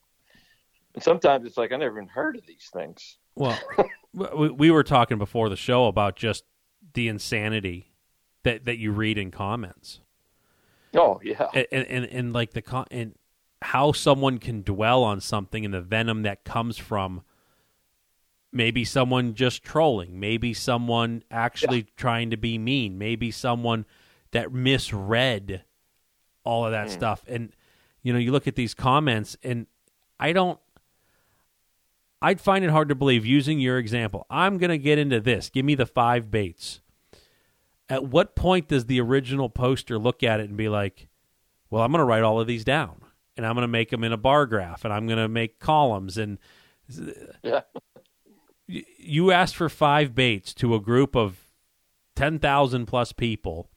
[0.96, 3.18] and sometimes it's like I never even heard of these things.
[3.36, 3.60] Well,
[4.14, 6.46] we, we were talking before the show about just
[6.94, 7.92] the insanity
[8.44, 10.00] that that you read in comments.
[10.94, 13.16] Oh yeah, and and, and like the con and
[13.62, 17.22] how someone can dwell on something and the venom that comes from
[18.52, 21.92] maybe someone just trolling, maybe someone actually yeah.
[21.96, 23.86] trying to be mean, maybe someone
[24.32, 25.64] that misread
[26.44, 26.92] all of that mm.
[26.92, 27.24] stuff.
[27.28, 27.54] And
[28.02, 29.68] you know, you look at these comments and
[30.20, 30.60] I don't
[32.22, 34.28] I'd find it hard to believe using your example.
[34.30, 35.50] I'm going to get into this.
[35.50, 36.82] Give me the five baits.
[37.90, 41.10] At what point does the original poster look at it and be like,
[41.70, 43.02] "Well, I'm going to write all of these down
[43.36, 45.60] and I'm going to make them in a bar graph and I'm going to make
[45.60, 46.38] columns and
[47.44, 47.62] yeah
[48.68, 51.40] you asked for five baits to a group of
[52.16, 53.70] 10,000 plus people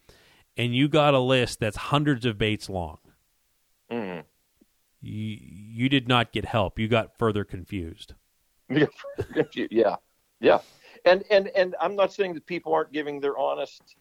[0.56, 2.98] and you got a list that's hundreds of baits long.
[3.90, 4.24] Mm.
[5.00, 6.78] You, you did not get help.
[6.78, 8.14] You got further confused.
[9.54, 9.96] yeah.
[10.40, 10.58] Yeah.
[11.04, 13.96] And, and, and I'm not saying that people aren't giving their honest,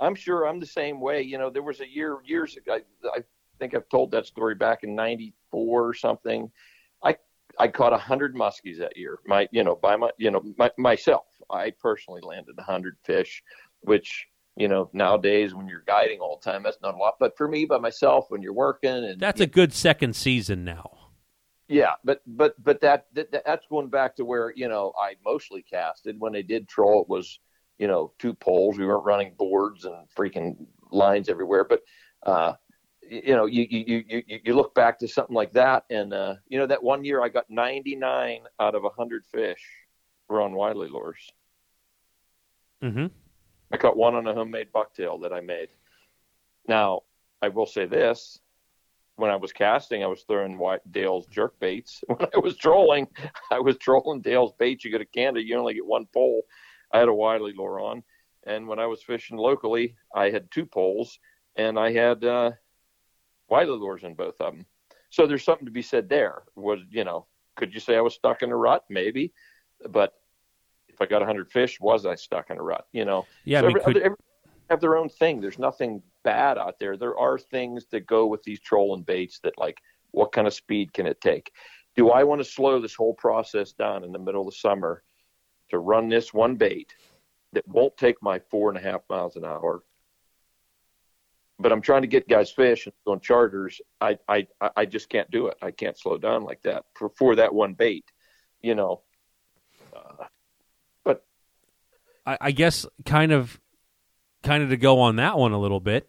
[0.00, 1.22] I'm sure I'm the same way.
[1.22, 3.20] You know, there was a year, years ago, I, I
[3.58, 6.50] think I've told that story back in 94 or something.
[7.02, 7.16] I
[7.58, 9.18] I caught a hundred muskies that year.
[9.26, 13.42] My, you know, by my, you know, my, myself, I personally landed a hundred fish,
[13.82, 17.14] which, you know, nowadays when you're guiding all the time, that's not a lot.
[17.20, 21.03] But for me, by myself, when you're working, and that's a good second season now.
[21.68, 25.62] Yeah, but but but that, that that's going back to where you know I mostly
[25.62, 26.16] casted.
[26.18, 27.40] When they did troll, it was
[27.78, 28.78] you know two poles.
[28.78, 31.64] We weren't running boards and freaking lines everywhere.
[31.64, 31.80] But
[32.24, 32.54] uh,
[33.10, 35.84] you know, you, you, you, you look back to something like that.
[35.90, 39.62] And, uh, you know, that one year I got 99 out of 100 fish
[40.28, 41.30] were on Wiley lures.
[42.82, 43.06] Mm-hmm.
[43.72, 45.68] I caught one on a homemade bucktail that I made.
[46.66, 47.02] Now,
[47.42, 48.38] I will say this.
[49.16, 50.60] When I was casting, I was throwing
[50.90, 52.02] Dale's jerk baits.
[52.08, 53.06] When I was trolling,
[53.50, 54.84] I was trolling Dale's baits.
[54.84, 56.42] You get a Canada, you only get one pole.
[56.92, 58.02] I had a Wiley lure on.
[58.46, 61.18] And when I was fishing locally, I had two poles
[61.56, 62.52] and I had uh,
[63.48, 64.66] Wiley lures in both of them.
[65.10, 66.42] So there's something to be said there.
[66.56, 68.84] Was you know, could you say I was stuck in a rut?
[68.90, 69.32] Maybe,
[69.88, 70.12] but
[70.88, 72.86] if I got a 100 fish, was I stuck in a rut?
[72.92, 73.60] You know, yeah.
[73.60, 74.02] So I mean, every, could...
[74.02, 74.16] every,
[74.70, 75.40] have their own thing.
[75.40, 76.96] There's nothing bad out there.
[76.96, 79.78] There are things that go with these trolling baits that like,
[80.10, 81.52] what kind of speed can it take?
[81.96, 85.02] Do I want to slow this whole process down in the middle of the summer
[85.70, 86.94] to run this one bait
[87.52, 89.82] that won't take my four and a half miles an hour
[91.58, 93.80] but I'm trying to get guys fish on charters.
[94.00, 94.46] I, I,
[94.76, 95.56] I just can't do it.
[95.62, 98.04] I can't slow down like that for, for that one bait,
[98.60, 99.02] you know.
[99.94, 100.24] Uh,
[101.04, 101.24] but
[102.26, 103.60] I, I guess kind of,
[104.44, 106.08] kind of to go on that one a little bit.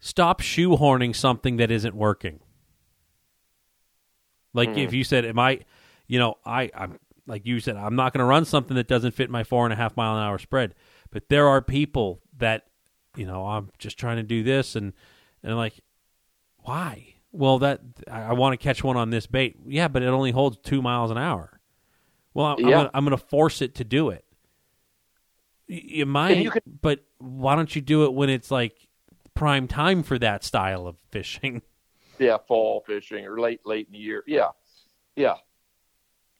[0.00, 2.40] Stop shoehorning something that isn't working.
[4.52, 4.78] Like Hmm.
[4.78, 5.60] if you said, "Am I?"
[6.06, 9.12] You know, I, I'm like you said, I'm not going to run something that doesn't
[9.12, 10.74] fit my four and a half mile an hour spread.
[11.10, 12.66] But there are people that,
[13.16, 14.92] you know, I'm just trying to do this, and
[15.42, 15.80] and like,
[16.58, 17.14] why?
[17.32, 19.56] Well, that I, I want to catch one on this bait.
[19.66, 21.60] Yeah, but it only holds two miles an hour.
[22.34, 22.88] Well, I'm, Yeah.
[22.92, 24.24] I'm going to force it to do it.
[25.66, 28.86] You might, you could- but why don't you do it when it's like
[29.34, 31.62] prime time for that style of fishing?
[32.18, 34.22] yeah, fall fishing or late, late in the year.
[34.26, 34.48] Yeah.
[35.16, 35.36] Yeah.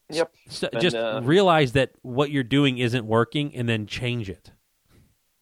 [0.09, 0.33] Yep.
[0.49, 4.51] So And, just uh, realize that what you're doing isn't working, and then change it.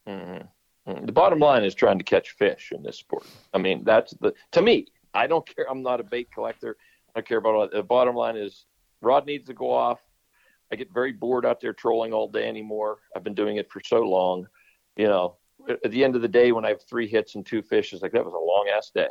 [0.08, 0.48] Mhm.
[0.88, 1.06] Mhm.
[1.06, 3.26] The bottom line is trying to catch fish in this sport.
[3.54, 4.88] I mean, that's the to me.
[5.14, 5.70] I don't care.
[5.70, 6.78] I'm not a bait collector.
[7.10, 7.72] I don't care about all that.
[7.72, 8.66] The bottom line is
[9.02, 10.00] rod needs to go off.
[10.74, 12.98] I get very bored out there trolling all day anymore.
[13.16, 14.48] I've been doing it for so long.
[14.96, 15.38] You know,
[15.70, 18.02] at the end of the day, when I have three hits and two fish, it's
[18.02, 19.10] like that was a long ass day.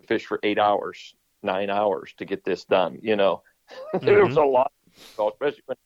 [0.00, 2.98] To fish for eight hours, nine hours to get this done.
[3.02, 3.42] You know,
[4.00, 5.76] there was a lot, especially when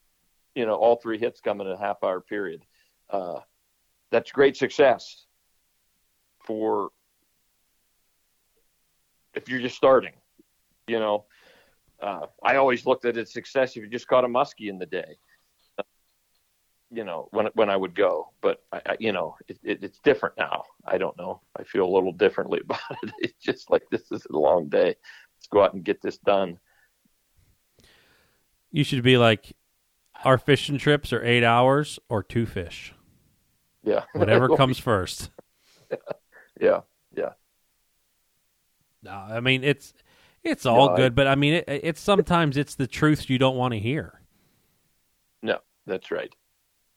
[0.55, 2.63] you know all three hits come in a half hour period.
[3.11, 3.41] Uh,
[4.13, 5.27] that's great success
[6.45, 6.91] for
[9.35, 10.13] if you're just starting.
[10.87, 11.25] You know,
[12.03, 14.79] uh, I always looked at it as success if you just caught a muskie in
[14.79, 15.17] the day.
[16.91, 19.99] You know, when when I would go, but I, I, you know, it, it, it's
[19.99, 20.63] different now.
[20.85, 21.41] I don't know.
[21.57, 23.13] I feel a little differently about it.
[23.19, 24.95] It's just like this is a long day.
[25.37, 26.59] Let's go out and get this done.
[28.71, 29.57] You should be like,
[30.25, 32.95] our fishing trips are eight hours or two fish,
[33.83, 35.31] Yeah, whatever comes first.
[36.59, 36.81] Yeah,
[37.15, 37.33] yeah.
[39.03, 39.93] No, I mean it's
[40.47, 43.39] it's all No, I- good, but I mean it, it's sometimes it's the truths you
[43.39, 44.23] don't want to hear.
[45.43, 46.35] No, that's right.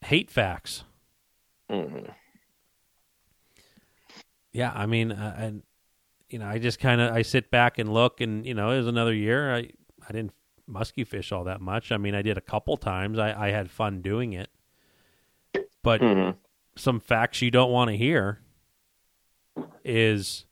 [0.01, 0.83] Hate facts.
[1.69, 2.05] hmm
[4.51, 5.63] Yeah, I mean, uh, and
[6.29, 8.77] you know, I just kind of I sit back and look, and you know, it
[8.77, 9.53] was another year.
[9.53, 9.69] I
[10.07, 10.33] I didn't
[10.67, 11.91] musky fish all that much.
[11.91, 13.19] I mean, I did a couple times.
[13.19, 14.49] I I had fun doing it,
[15.83, 16.31] but hmm
[16.75, 18.39] some facts you don't want to hear
[19.83, 20.45] is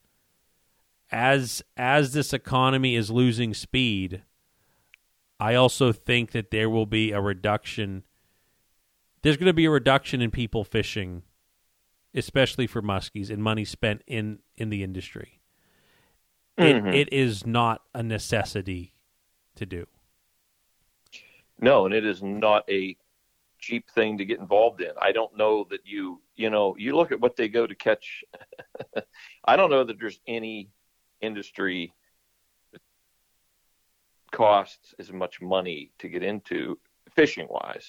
[1.11, 4.23] as as this economy is losing speed
[5.39, 8.03] i also think that there will be a reduction
[9.21, 11.23] there's going to be a reduction in people fishing
[12.13, 15.39] especially for muskies and money spent in in the industry
[16.57, 16.87] Mhm.
[16.89, 18.93] it, it is not a necessity
[19.55, 19.87] to do
[21.59, 22.95] No, and it is not a
[23.59, 24.91] cheap thing to get involved in.
[25.01, 28.23] I don't know that you, you know, you look at what they go to catch.
[29.45, 30.69] I don't know that there's any
[31.21, 31.93] industry
[34.31, 36.77] costs as much money to get into
[37.15, 37.87] fishing wise.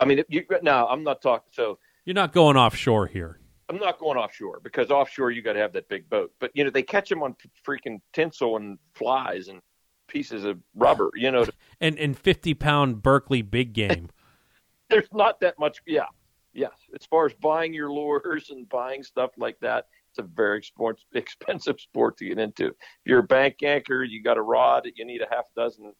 [0.00, 1.50] I mean, you now I'm not talking.
[1.52, 5.60] So you're not going offshore here I'm not going offshore because offshore you got to
[5.60, 6.32] have that big boat.
[6.40, 9.60] But you know they catch them on freaking tinsel and flies and
[10.08, 11.10] pieces of rubber.
[11.14, 11.46] You know,
[11.80, 14.10] and and 50 pound Berkley big game
[14.90, 15.78] there's not that much.
[15.86, 16.06] Yeah,
[16.52, 16.72] yes.
[16.98, 20.62] As far as buying your lures and buying stuff like that, it's a very
[21.14, 22.66] expensive sport to get into.
[22.66, 25.92] If you're a bank anchor, you got a rod, you need a half dozen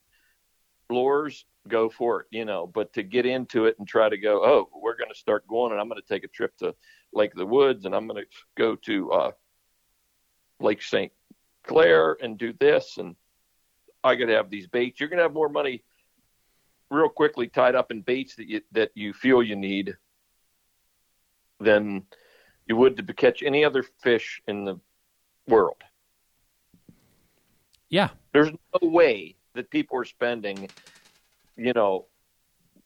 [0.89, 2.27] lures, go for it.
[2.31, 5.19] You know, but to get into it and try to go, oh, we're going to
[5.19, 6.75] start going, and I'm going to take a trip to
[7.13, 9.31] Lake of the Woods, and I'm going to go to uh,
[10.61, 11.13] Lake St.
[11.65, 13.15] Clair and do this, and
[14.03, 14.99] I got to have these baits.
[14.99, 15.85] You're going to have more money
[16.91, 19.97] real quickly tied up in baits that you that you feel you need
[21.61, 22.05] than
[22.71, 24.79] you would to catch any other fish in the
[25.49, 25.83] world.
[27.89, 28.51] yeah There's
[28.81, 30.71] no way that people are spending,
[31.57, 32.07] you know,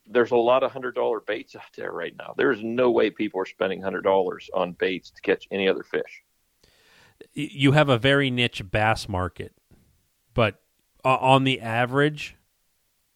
[0.06, 2.32] there's a lot of hundred dollar baits out there right now.
[2.34, 6.22] There's no way people are spending hundred dollars on baits to catch any other fish.
[7.34, 9.52] you have a very niche bass market,
[10.32, 10.62] but
[11.04, 12.36] uh, on the average,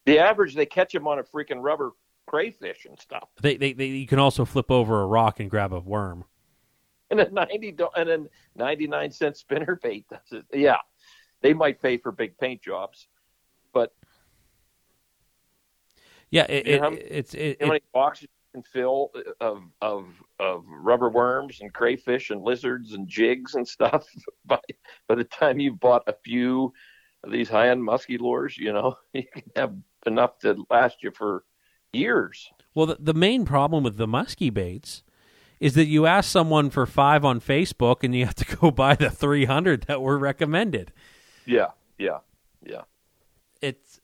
[0.05, 1.93] The average they catch them on a freaking rubber
[2.27, 3.31] crayfish and stuff.
[3.41, 6.25] they, they, they you can also flip over a rock and grab a worm.
[7.11, 10.45] And a ninety and a ninety nine cent spinner bait does it.
[10.53, 10.77] Yeah,
[11.43, 13.09] they might pay for big paint jobs,
[13.73, 13.93] but
[16.31, 19.63] Yeah, it, You it, know how- it's it, how many boxes you can fill of
[19.81, 20.07] of
[20.39, 24.07] of rubber worms and crayfish and lizards and jigs and stuff
[24.45, 24.61] by
[25.09, 26.73] by the time you've bought a few
[27.25, 29.75] of these high end musky lures, you know, you can have
[30.07, 31.45] enough to last you for
[31.93, 32.49] years.
[32.75, 35.03] well, the, the main problem with the musky baits
[35.61, 38.95] is that you ask someone for five on Facebook and you have to go buy
[38.95, 40.93] the 300 that were recommended.
[41.47, 42.19] Yeah, yeah,
[42.65, 42.83] yeah.
[43.61, 44.01] It's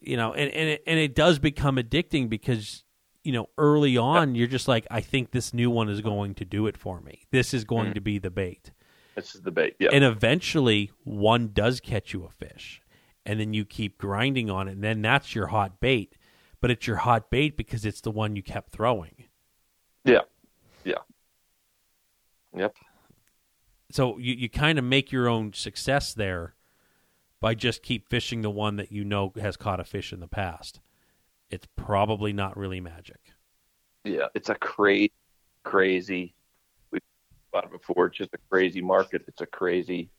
[0.00, 2.84] you know, and and it, and it does become addicting because
[3.22, 6.44] you know early on you're just like, I think this new one is going to
[6.44, 7.26] do it for me.
[7.30, 7.94] This is going Mhm.
[7.94, 8.72] to be the bait,
[9.14, 9.76] This is the bait.
[9.78, 12.82] Yeah, and eventually one does catch you a fish,
[13.26, 16.16] and then you keep grinding on it, and then that's your hot bait.
[16.60, 19.24] But it's your hot bait because it's the one you kept throwing.
[20.04, 20.20] yeah.
[22.56, 22.74] Yep.
[23.90, 26.54] so you, you kind of make your own success there
[27.40, 30.28] by just keep fishing the one that you know has caught a fish in the
[30.28, 30.80] past.
[31.50, 33.32] It's probably not really magic.
[34.04, 35.12] Yeah, it's a crazy,
[35.64, 36.34] crazy.
[36.90, 38.06] We've talked about it before.
[38.06, 39.22] It's just a crazy market.
[39.26, 40.10] It's a crazy,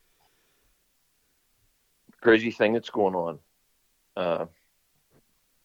[2.20, 3.38] crazy thing that's going on.
[4.16, 4.46] Uh,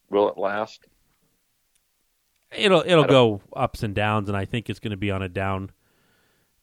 [0.09, 0.85] will it last?
[2.55, 5.27] It'll it'll go ups and downs, and I think it's going to be on a
[5.27, 5.71] down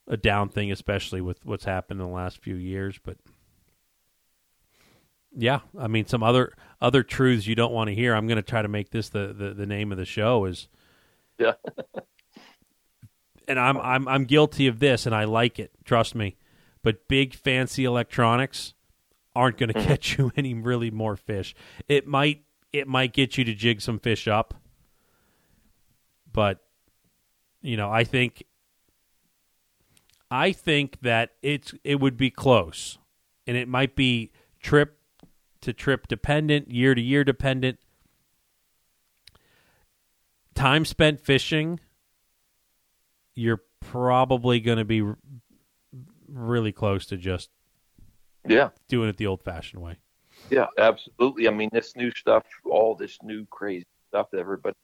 [0.06, 2.98] a down thing, especially with what's happened in the last few years.
[3.02, 3.16] But
[5.36, 8.14] yeah, I mean, some other other truths you don't want to hear.
[8.14, 10.68] I'm going to try to make this the, the, the name of the show is
[11.38, 11.54] Yeah.
[13.48, 15.72] and I'm I'm I'm guilty of this, and I like it.
[15.84, 16.36] Trust me.
[16.82, 18.74] But big fancy electronics
[19.34, 19.88] aren't going to Mhm.
[19.88, 21.54] get you any really more fish.
[21.88, 22.42] It might
[22.72, 24.54] it might get you to jig some fish up,
[26.30, 26.58] but
[27.62, 28.44] you know I think
[30.34, 32.98] I think that it's it would be close,
[33.46, 34.98] and it might be trip
[35.60, 37.78] to trip dependent, year to year dependent.
[40.56, 41.78] Time spent fishing
[43.36, 45.18] you're probably going to be r-
[46.28, 47.50] really close to just
[48.48, 49.98] Yeah, doing it the old fashioned way.
[50.50, 51.46] yeah, absolutely.
[51.46, 54.74] I mean, this new stuff, all this new crazy stuff that everybody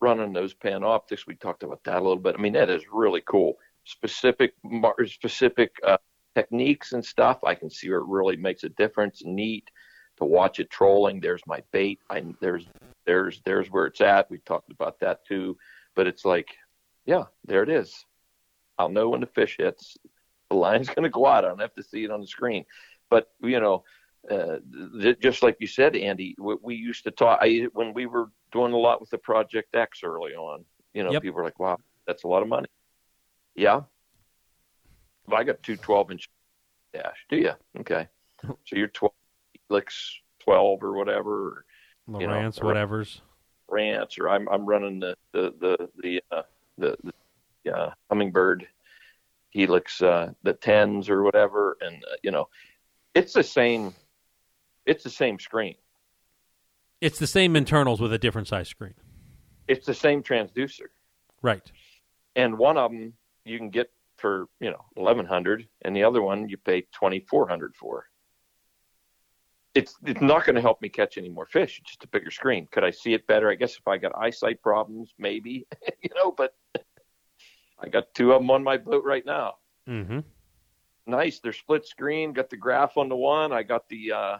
[0.00, 1.26] running those Panoptix.
[1.26, 2.36] We talked about that a little bit.
[2.38, 3.58] I mean, that is really cool.
[3.86, 5.96] Specific, mar- specific uh,
[6.34, 7.38] techniques and stuff.
[7.44, 9.22] I can see where it really makes a difference.
[9.24, 9.70] Neat
[10.18, 11.20] to watch it trolling.
[11.20, 12.00] There's my bait.
[12.10, 12.66] I there's
[13.06, 14.30] there's there's where it's at.
[14.30, 15.56] We talked about that too.
[15.94, 16.48] But it's like,
[17.06, 18.04] yeah, there it is.
[18.78, 19.96] I'll know when the fish hits.
[20.50, 21.44] The line's going to go out.
[21.44, 22.64] I don't have to see it on the screen.
[23.08, 23.84] But you know,
[24.30, 24.56] uh,
[25.00, 28.30] th- just like you said, Andy, we, we used to talk I, when we were
[28.52, 30.64] doing a lot with the Project X early on.
[30.92, 31.22] You know, Yep.
[31.22, 32.68] people were like, "Wow, that's a lot of money."
[33.56, 33.82] Yeah,
[35.26, 36.28] but I got two 12 inch
[36.92, 37.16] dash.
[37.30, 37.52] Do you?
[37.80, 38.06] Okay,
[38.42, 39.12] so you're 12
[39.70, 41.64] licks, 12 or whatever, or
[42.20, 43.20] You know, Lowrance, or- whatever's.
[43.68, 46.42] Rants, or I'm I'm running the the the the uh,
[46.78, 46.96] the,
[47.64, 48.66] the uh, Humminbird
[49.50, 52.48] Helix, uh, the tens or whatever, and uh, you know,
[53.14, 53.92] it's the same.
[54.84, 55.74] It's the same screen.
[57.00, 58.94] It's the same internals with a different size screen.
[59.66, 60.86] It's the same transducer,
[61.42, 61.72] Right.
[62.36, 63.14] and one of them
[63.46, 67.20] you can get for you know eleven hundred, and the other one you pay twenty
[67.20, 68.06] four hundred for.
[69.74, 71.78] It's it's not going to help me catch any more fish.
[71.80, 72.66] It's just a bigger screen.
[72.70, 73.50] Could I see it better?
[73.50, 75.66] I guess if I got eyesight problems, maybe
[76.02, 76.32] you know.
[76.32, 76.54] But
[77.78, 79.56] I got two of them on my boat right now.
[79.88, 80.20] Mm-hmm.
[81.06, 81.40] Nice.
[81.40, 82.32] They're split screen.
[82.32, 83.52] Got the graph on the one.
[83.52, 84.38] I got the uh,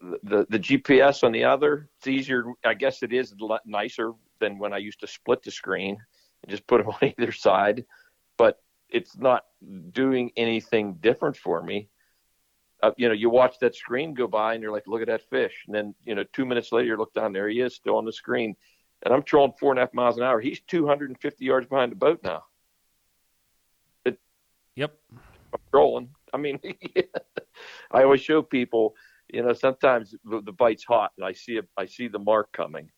[0.00, 1.90] the, the the GPS on the other.
[1.98, 2.44] It's easier.
[2.64, 3.34] I guess it is
[3.66, 5.98] nicer than when I used to split the screen
[6.42, 7.84] and just put them on either side.
[8.88, 9.44] It's not
[9.92, 11.88] doing anything different for me.
[12.82, 15.28] Uh, you know, you watch that screen go by and you're like, look at that
[15.30, 15.64] fish.
[15.66, 18.04] And then, you know, two minutes later, you look down there, he is still on
[18.04, 18.54] the screen.
[19.04, 20.40] And I'm trolling four and a half miles an hour.
[20.40, 22.44] He's 250 yards behind the boat now.
[24.76, 24.94] Yep.
[25.54, 26.10] I'm trolling.
[26.32, 26.60] I mean,
[27.90, 28.94] I always show people,
[29.32, 32.52] you know, sometimes the, the bite's hot and I see it, I see the mark
[32.52, 32.90] coming.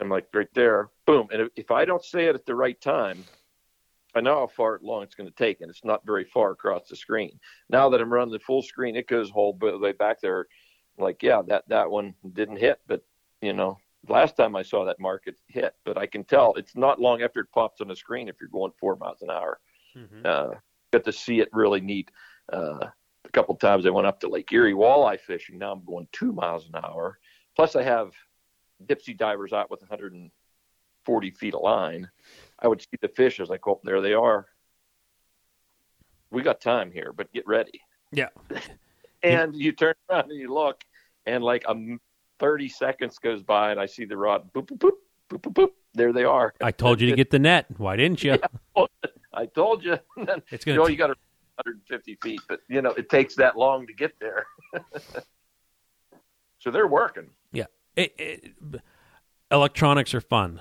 [0.00, 1.28] I'm like, right there, boom.
[1.32, 3.24] And if, if I don't say it at the right time,
[4.14, 6.88] I know how far long it's going to take, and it's not very far across
[6.88, 7.38] the screen.
[7.68, 10.46] Now that I'm running the full screen, it goes whole bit way back there.
[10.98, 13.02] Like, yeah, that that one didn't hit, but
[13.40, 15.74] you know, last time I saw that mark, it hit.
[15.84, 18.50] But I can tell it's not long after it pops on the screen if you're
[18.50, 19.58] going four miles an hour.
[19.96, 20.22] Mm-hmm.
[20.24, 20.54] Uh,
[20.92, 22.10] got to see it really neat.
[22.52, 22.86] Uh,
[23.24, 25.58] a couple times I went up to Lake Erie walleye fishing.
[25.58, 27.18] Now I'm going two miles an hour.
[27.56, 28.12] Plus I have
[28.86, 32.10] dipsy divers out with 140 feet of line.
[32.62, 33.34] I would see the fish.
[33.34, 34.46] As I was like, oh, there they are.
[36.30, 37.80] We got time here, but get ready.
[38.12, 38.28] Yeah.
[39.24, 40.82] And you turn around and you look,
[41.26, 42.00] and like a m-
[42.40, 44.52] 30 seconds goes by, and I see the rod.
[44.52, 44.90] Boop, boop, boop,
[45.30, 45.70] boop, boop, boop.
[45.94, 46.52] There they are.
[46.60, 47.66] I told you to get the net.
[47.76, 48.36] Why didn't you?
[49.32, 49.96] I told you.
[50.50, 50.78] It's gonna.
[50.78, 51.14] know, you got to
[51.62, 54.44] 150 feet, but you know, it takes that long to get there.
[56.58, 57.30] so they're working.
[57.94, 58.52] it, it,
[59.52, 60.60] electronics are fun.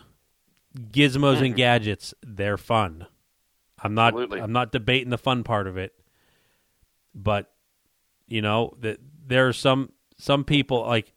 [0.78, 1.43] Gizmos Mm-hmm.
[1.45, 3.05] and gadgets, they're fun.
[3.84, 4.39] I'm not Absolutely.
[4.41, 5.93] I'm not debating the fun part of it.
[7.15, 7.51] But
[8.28, 11.11] you know, that there are some some people like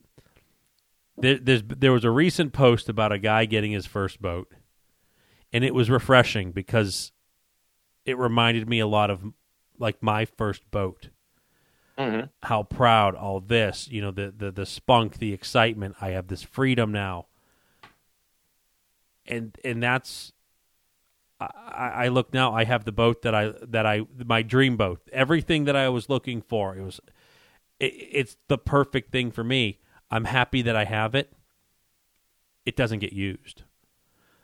[1.16, 4.50] there, there's there was a recent post about a guy getting his first boat,
[5.52, 7.12] and it was refreshing because
[8.04, 9.20] it reminded me a lot of
[9.78, 11.10] like my first boat.
[11.96, 12.30] Mhm.
[12.42, 15.94] How proud all this, you know, the the the spunk, the excitement.
[16.00, 17.26] I have this freedom now,
[19.26, 20.32] and and that's.
[21.40, 22.54] I, I look now.
[22.54, 25.00] I have the boat that I that I my dream boat.
[25.12, 26.76] Everything that I was looking for.
[26.76, 27.00] It was.
[27.80, 29.78] It, it's the perfect thing for me.
[30.10, 31.32] I'm happy that I have it.
[32.64, 33.62] It doesn't get used.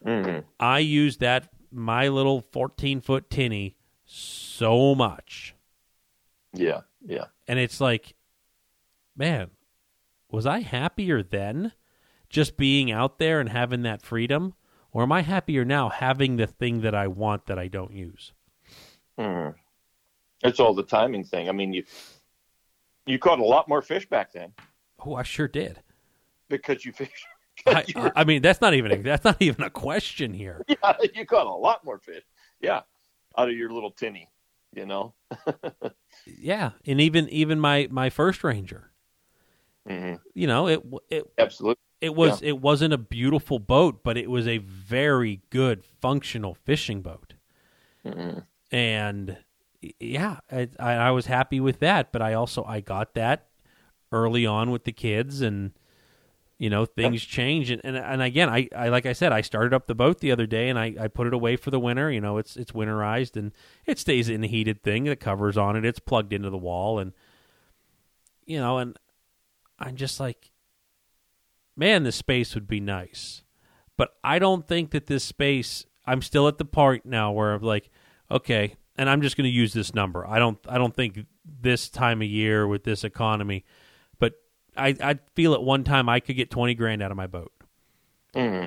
[0.05, 0.45] Mhm.
[0.59, 5.55] I use that my little 14 foot tinny so much,
[6.53, 6.81] Yeah.
[7.01, 7.26] Yeah.
[7.47, 8.14] and it's like,
[9.16, 9.51] man,
[10.31, 11.72] was I happier then,
[12.28, 14.55] just being out there and having that freedom,
[14.93, 18.32] or am I happier now having the thing that I want that I don't use?
[19.18, 19.55] Mhm.
[20.43, 21.49] It's all the timing thing.
[21.49, 21.84] I mean, you
[23.07, 24.53] you caught a lot more fish back then
[25.05, 25.80] Oh, I sure did.
[26.49, 27.24] because you fish.
[27.66, 27.84] I,
[28.14, 30.64] I mean, that's not even a, that's not even a question here.
[30.68, 32.22] yeah, you caught a lot more fish.
[32.61, 32.80] Yeah,
[33.36, 34.28] out of your little tinny,
[34.74, 35.14] you know.
[36.26, 38.91] Yeah, and even even my my first Ranger,
[39.88, 41.80] hmm you know, it it Absolutely.
[42.01, 47.03] It was it wasn't a beautiful boat, but it was a very good functional fishing
[47.03, 47.34] boat.
[48.05, 48.38] hmm
[48.72, 49.36] And
[49.98, 53.46] yeah, I, I I was happy with that, but I also I got that
[54.12, 55.72] early on with the kids and
[56.59, 57.70] you know things change.
[57.70, 60.32] And, and and again I, I like I said I started up the boat the
[60.32, 62.11] other day and I, I put it away for the winter.
[62.11, 63.53] You know it's it's winterized and
[63.86, 65.84] it stays in the heated thing the covers on it.
[65.84, 67.12] It's plugged into the wall and
[68.46, 68.98] you know and
[69.78, 70.51] I'm just like
[71.81, 73.43] man this space would be nice.
[73.97, 77.62] But I don't think that this space I'm still at the part now where I'm
[77.62, 77.91] like
[78.31, 80.26] okay and I'm just going to use this number.
[80.26, 83.64] I don't I don't think this time of year with this economy
[84.18, 84.35] but
[84.76, 87.53] I I feel at one time I could get 20 grand out of my boat.
[88.35, 88.66] Hmm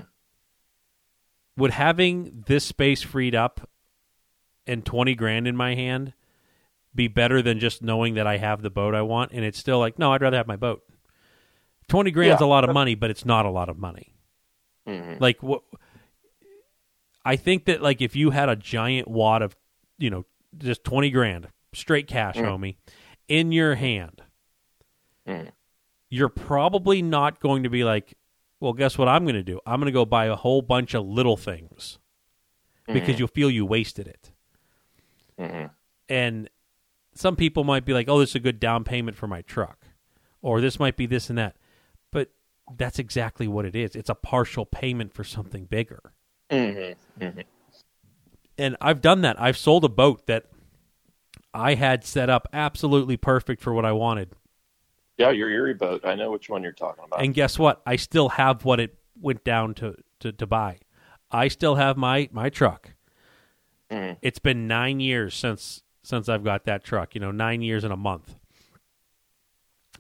[1.58, 3.70] would having this space freed up
[4.66, 6.14] and 20 grand in my hand
[6.96, 9.32] be better than just knowing that I have the boat I want?
[9.32, 10.84] And it's still like no I'd rather have my boat
[11.94, 12.48] 20 grand's Yeah.
[12.48, 14.16] a lot of money but it's not a lot of money.
[14.88, 15.62] Hmm like what
[17.26, 19.56] I think that like if you had a giant wad of
[19.98, 20.26] you know
[20.58, 22.46] just 20 grand straight cash Mm.
[22.46, 22.76] homie
[23.28, 24.22] in your hand
[25.28, 25.52] Mm.
[26.10, 28.16] you're probably not going to be like
[28.60, 29.60] well guess what I'm going to do?
[29.66, 32.00] I'm going to go buy a whole bunch of little things.
[32.88, 34.32] Because you'll feel you wasted it.
[35.40, 35.66] Hmm
[36.10, 36.50] and
[37.16, 39.86] some people might be like oh this is a good down payment for my truck
[40.42, 41.56] or this might be this and that
[42.78, 46.14] that's exactly what it is it's a partial payment for something bigger
[46.50, 47.42] hmm hmm
[48.58, 49.42] and I've done that.
[49.42, 50.46] I've sold a boat that
[51.54, 54.36] I had set up absolutely perfect for what I wanted.
[55.18, 56.02] Yeah, your Erie boat.
[56.04, 57.22] I know which one you're talking about.
[57.22, 57.82] And guess what?
[57.86, 60.80] I still have what it went down to, to, to buy.
[61.32, 62.96] I still have my, my truck.
[63.92, 64.18] Mhm.
[64.22, 67.94] It's been nine years since since I've got that truck, you know, nine years and
[67.94, 68.36] a month.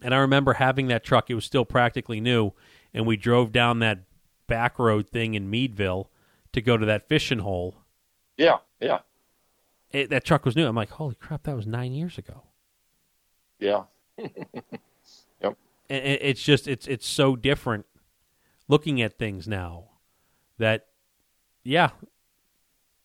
[0.03, 2.51] And I remember having that truck, it was still practically new,
[2.93, 3.99] and we drove down that
[4.47, 6.11] back road thing in Meadville
[6.51, 7.77] to go to that fishing hole.
[8.37, 8.99] yeah, yeah,
[9.91, 10.67] It, that truck was new.
[10.67, 12.43] I'm like, holy crap, that was nine years ago.
[13.59, 13.83] yeah.
[15.89, 17.85] and it- it's just it's it's so different
[18.67, 19.85] looking at things now
[20.57, 20.87] that
[21.63, 21.89] yeah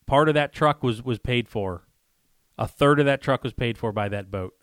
[0.06, 1.82] part of that truck was was paid for
[2.56, 4.54] a third of that truck was paid for by that boat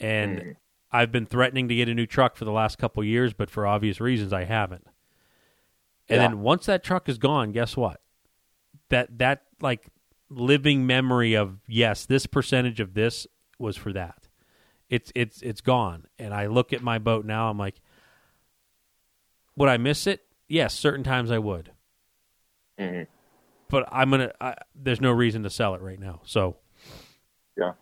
[0.00, 0.56] and Mhm.
[0.92, 3.50] I've been threatening to get a new truck for the last couple of years but
[3.50, 4.86] for obvious reasons i haven't.
[6.08, 6.28] And Yeah.
[6.28, 8.00] then once that truck is gone guess what?
[8.90, 9.86] That that like
[10.30, 13.26] living memory of yes this percentage of this
[13.58, 14.28] was for that.
[14.88, 16.06] It's it's it's gone.
[16.18, 17.80] And i look at my boat now i'm like
[19.56, 20.22] would i miss it?
[20.48, 21.72] Yes certain times i would.
[22.78, 23.02] Hmm
[23.68, 26.20] but i'm gonna I, there's no reason to sell it right now.
[26.24, 26.56] So
[27.56, 27.72] Yeah.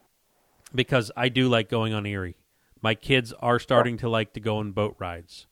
[0.74, 2.36] because i do like going on erie
[2.84, 5.46] my kids are starting to like to go on boat rides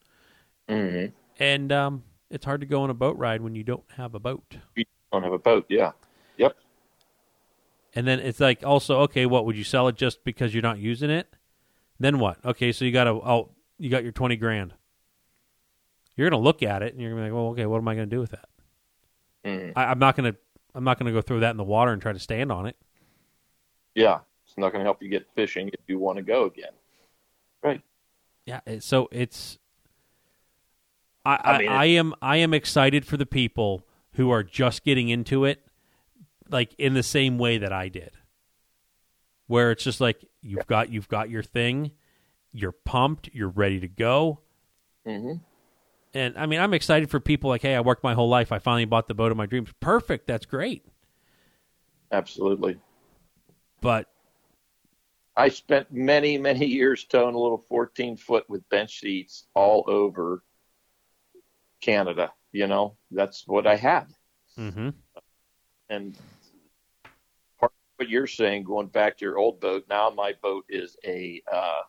[0.68, 1.06] hmm
[1.38, 4.20] and um, it's hard to go on a boat ride when you don't have a
[4.20, 5.64] boat You don't have a boat.
[5.68, 5.92] Yeah.
[6.36, 6.56] Yep.
[7.94, 10.78] And then it's like also okay, what would you sell it just because you're not
[10.78, 11.34] using it?
[11.98, 12.44] Then what?
[12.44, 14.74] Okay, so you got to oh you got your twenty grand.
[16.16, 17.94] You're gonna look at it and you're gonna be like, well, okay, what am I
[17.94, 18.48] gonna do with that?
[19.44, 20.36] hmm I, I'm not gonna
[20.74, 22.76] I'm not gonna go throw that in the water and try to stand on it.
[23.94, 24.20] Yeah.
[24.52, 26.72] It's not going to help you get fishing if you want to go again.
[27.62, 27.80] Right.
[28.46, 29.58] Yeah, so it's
[31.24, 34.84] I I I, mean, I am I am excited for the people who are just
[34.84, 35.64] getting into it,
[36.50, 38.12] like in the same way that I did,
[39.46, 41.92] where it's just like you've got you've got your thing,
[42.52, 44.40] you're pumped, you're ready to go.
[45.06, 45.34] hmm
[46.14, 48.58] And I mean, I'm excited for people like, hey, I worked my whole life, I
[48.58, 49.70] finally bought the boat of my dreams.
[49.80, 50.84] Perfect, that's great.
[52.10, 52.78] Absolutely.
[53.80, 54.11] But
[55.36, 60.42] I spent many, many years towing a little 14 foot with bench seats all over
[61.80, 62.32] Canada.
[62.52, 64.06] You know, that's what I had.
[64.56, 64.90] hmm
[65.88, 66.16] And
[67.58, 70.96] part of what you're saying, going back to your old boat, now my boat is
[71.04, 71.82] a uh,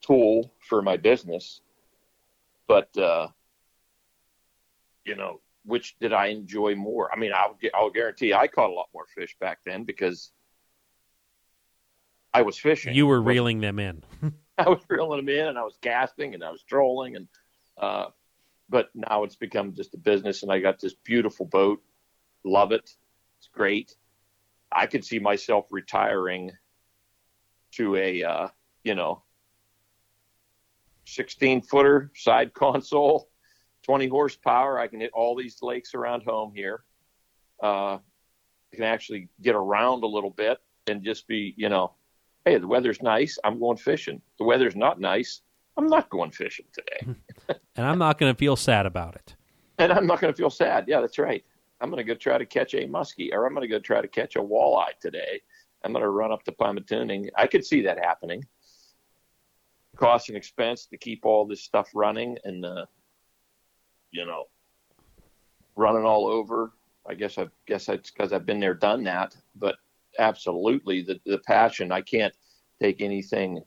[0.00, 1.60] tool for my business.
[2.68, 3.28] But, uh,
[5.04, 7.12] you know, which did I enjoy more?
[7.12, 10.30] I mean, I'll, I'll guarantee I caught a lot more fish back then because
[12.32, 12.94] I was fishing.
[12.94, 14.02] you were reeling them in.
[14.58, 17.28] I was reeling them in and I was casting and I was trolling and
[17.78, 18.06] uh
[18.68, 21.82] but now it's become just a business and I got this beautiful boat.
[22.44, 22.88] Love it.
[23.38, 23.96] It's great.
[24.72, 26.52] I could see myself retiring
[27.72, 28.48] to a uh,
[28.84, 29.22] you know
[31.06, 33.28] 16 footer side console,
[33.82, 34.78] 20 horsepower.
[34.78, 36.84] I can hit all these lakes around home here.
[37.62, 37.98] Uh,
[38.72, 41.94] I can actually get around a little bit and just be, you know,
[42.50, 43.38] hey, the weather's nice.
[43.44, 44.20] I'm going fishing.
[44.38, 45.42] The weather's not nice.
[45.76, 47.14] I'm not going fishing today.
[47.76, 49.36] and I'm not going to feel sad about it.
[49.78, 50.86] and I'm not going to feel sad.
[50.88, 51.44] Yeah, that's right.
[51.80, 54.00] I'm going to go try to catch a muskie or I'm going to go try
[54.00, 55.40] to catch a walleye today.
[55.84, 57.28] I'm going to run up to Pymatuning.
[57.36, 58.44] I could see that happening.
[59.96, 62.86] Cost and expense to keep all this stuff running and, uh,
[64.10, 64.44] you know,
[65.76, 66.72] running all over.
[67.08, 69.36] I guess I guess it's because I've been there, done that.
[69.54, 69.76] But
[70.18, 71.92] absolutely, the the passion.
[71.92, 72.34] I can't
[72.80, 73.62] take anything.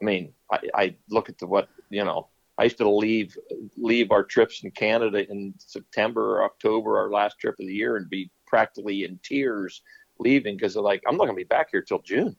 [0.00, 2.28] I mean, I, I look at the what you know.
[2.58, 3.36] I used to leave
[3.76, 7.96] leave our trips in Canada in September or October, our last trip of the year,
[7.96, 9.82] and be practically in tears
[10.18, 12.34] leaving because like, I'm not going to be back here till June.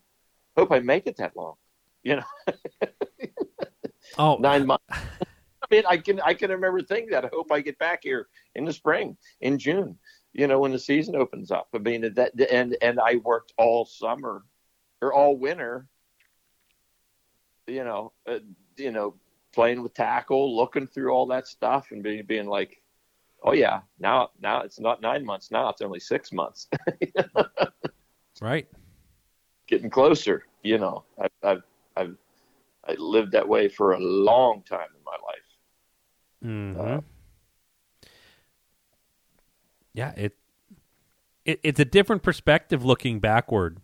[0.56, 1.54] Hope I make it that long.
[2.02, 2.24] You know,
[4.18, 4.84] Oh, nine months.
[4.90, 7.26] I mean, I can I can remember thinking that.
[7.26, 9.98] I hope I get back here in the spring, in June.
[10.34, 11.68] You know, when the season opens up.
[11.74, 14.44] I mean, that and and I worked all summer
[15.02, 15.88] or all winter.
[17.68, 18.40] You know, uh,
[18.78, 19.16] you know,
[19.54, 22.82] playing with tackle, looking through all that stuff, and being being like,
[23.44, 25.52] oh yeah, now now it's not nine months.
[25.52, 26.68] Now it's only six months.
[28.42, 28.68] right.
[29.68, 30.44] Getting closer.
[30.64, 31.64] You know, I've I've
[31.96, 32.18] I've
[32.88, 35.44] I lived that way for a long time in my life.
[36.42, 37.02] hmm Uh,
[39.94, 40.38] yeah, it,
[41.46, 43.80] it it's a different perspective looking backward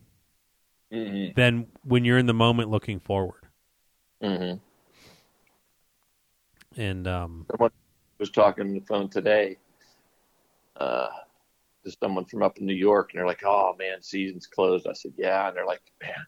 [0.91, 1.33] Mm-hmm.
[1.35, 3.42] than when you're in the moment looking forward.
[4.23, 4.57] Mm-hmm.
[6.79, 7.71] And um, Someone
[8.19, 9.57] was talking on the phone today
[10.77, 11.09] uh,
[11.83, 14.93] to someone from up in New York, and they're like, "Oh man, season's closed." I
[14.93, 16.25] said, "Yeah," and they're like, "Man,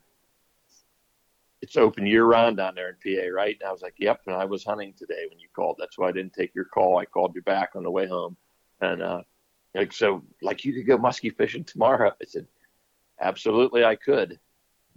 [1.61, 4.35] it's open year round down there in PA, right?" And I was like, "Yep." And
[4.35, 5.77] I was hunting today when you called.
[5.79, 6.97] That's why I didn't take your call.
[6.97, 8.35] I called you back on the way home,
[8.81, 9.21] and uh,
[9.73, 12.11] like so, like you could go muskie fishing tomorrow.
[12.21, 12.45] I said,
[13.21, 14.37] "Absolutely, I could,"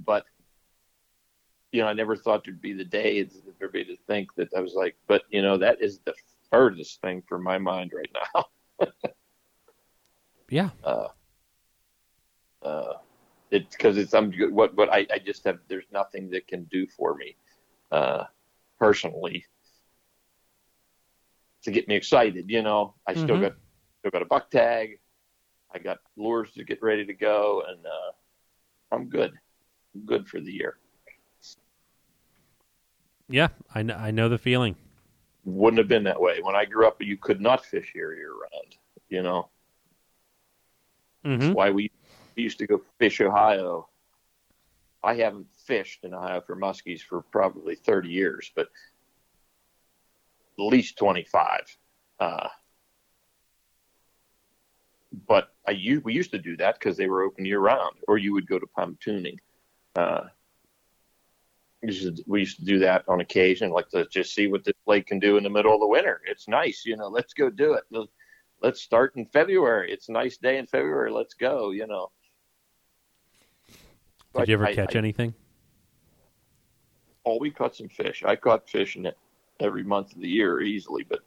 [0.04, 0.26] but
[1.72, 4.60] you know, I never thought there'd be the day for everybody to think that I
[4.60, 6.14] was like, but you know, that is the
[6.50, 8.44] furthest thing from my mind right now.
[10.50, 11.08] yeah, Uh,
[12.62, 12.94] uh,
[13.50, 15.58] it's because it's I'm what what I, I just have.
[15.68, 17.36] There's nothing that can do for me,
[17.90, 18.24] uh,
[18.78, 19.44] personally,
[21.62, 22.46] to get me excited.
[22.48, 23.38] You know, I still Mhm.
[23.38, 23.52] got
[24.00, 24.98] still got a buck tag.
[25.74, 28.12] I got lures to get ready to go, and uh,
[28.94, 29.32] I'm good.
[29.94, 30.76] I'm good for the year.
[33.28, 34.76] Yeah, I know, I know the feeling.
[35.44, 36.40] wouldn't have been that way.
[36.42, 38.76] When I grew up, you could not fish here year round.
[39.08, 39.48] You know,
[41.24, 41.90] hmm that's why we,
[42.36, 43.88] we used to go fish Ohio.
[45.02, 48.68] I haven't fished in Ohio for muskies for probably 30 years, but
[50.58, 51.60] at least 25.
[52.18, 52.48] Uh,
[55.26, 55.72] but I
[56.04, 58.58] we used to do that because they were open year round, or you would go
[58.58, 59.38] to Pymatuning.
[59.96, 60.24] Uh,
[61.82, 64.64] we used, to, we used to do that on occasion, like let's just see what
[64.64, 66.20] this lake can do in the middle of the winter.
[66.26, 67.08] It's nice, you know.
[67.08, 67.84] Let's go do it.
[67.90, 68.10] Let's,
[68.62, 69.92] let's start in February.
[69.92, 71.12] It's a nice day in February.
[71.12, 72.10] Let's go, you know.
[74.36, 75.34] Did you ever I- catch I- anything?
[77.24, 78.22] Oh, we caught some fish.
[78.24, 79.18] I caught fish in it
[79.60, 81.20] every month of the year easily, but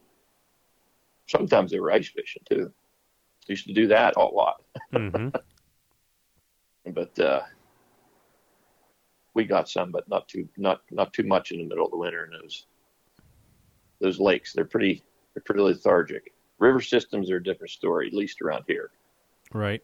[1.27, 2.73] sometimes they were ice fishing too.
[3.47, 5.29] Used to do that a lot, hmm
[6.93, 7.41] but uh,
[9.33, 11.97] we got some, but not too not not too much in the middle of the
[11.97, 12.65] winter in those
[13.99, 14.53] those lakes.
[14.53, 15.03] They're pretty
[15.33, 16.33] they're pretty lethargic.
[16.59, 18.91] River systems are a different story, at least around here.
[19.53, 19.81] Right.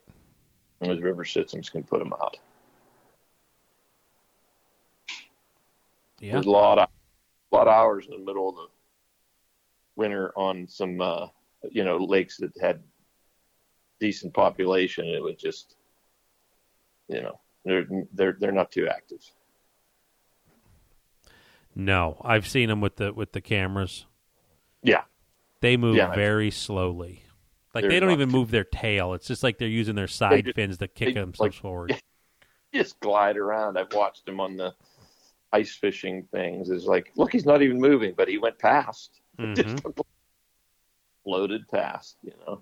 [0.81, 2.37] And Those river systems can put them out.
[6.19, 6.33] Yeah.
[6.33, 6.89] There's a lot of
[7.51, 8.67] a lot of hours in the middle of the
[9.95, 11.27] winter on some uh,
[11.71, 12.81] you know lakes that had
[13.99, 15.05] decent population.
[15.05, 15.75] It was just
[17.07, 19.19] you know they're they're they're not too active.
[21.75, 24.05] No, I've seen them with the with the cameras.
[24.83, 25.03] Yeah,
[25.61, 26.13] They move Yeah.
[26.13, 27.23] very slowly.
[27.73, 29.13] Like They're they don't even too- move their tail.
[29.13, 32.01] It's just like they're using their side just- fins to kick themselves like- forward.
[32.73, 33.77] just glide around.
[33.77, 34.73] I've watched him on the
[35.51, 36.69] ice fishing things.
[36.69, 39.19] It's like, look, he's not even moving, but he went past.
[39.39, 39.55] Mhm.
[39.83, 39.83] Just
[41.23, 42.61] floated past, you know.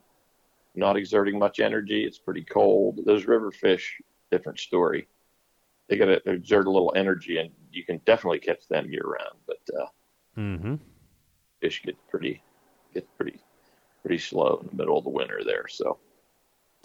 [0.76, 2.03] Not exerting much energy.
[2.03, 2.99] It's pretty cold.
[3.06, 4.01] Those river fish,
[4.32, 5.08] different story.
[5.88, 9.38] They got to exert a little energy, and you can definitely catch them year round.
[9.48, 9.86] But uh,
[10.38, 10.76] Mm-hmm.
[11.62, 12.44] fish get pretty,
[12.94, 13.40] get pretty,
[14.02, 15.66] pretty slow in the middle of the winter there.
[15.70, 15.98] So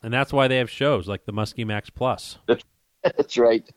[0.05, 2.39] And that's why they have shows like the Muskie Max Plus.
[2.47, 3.69] that's right.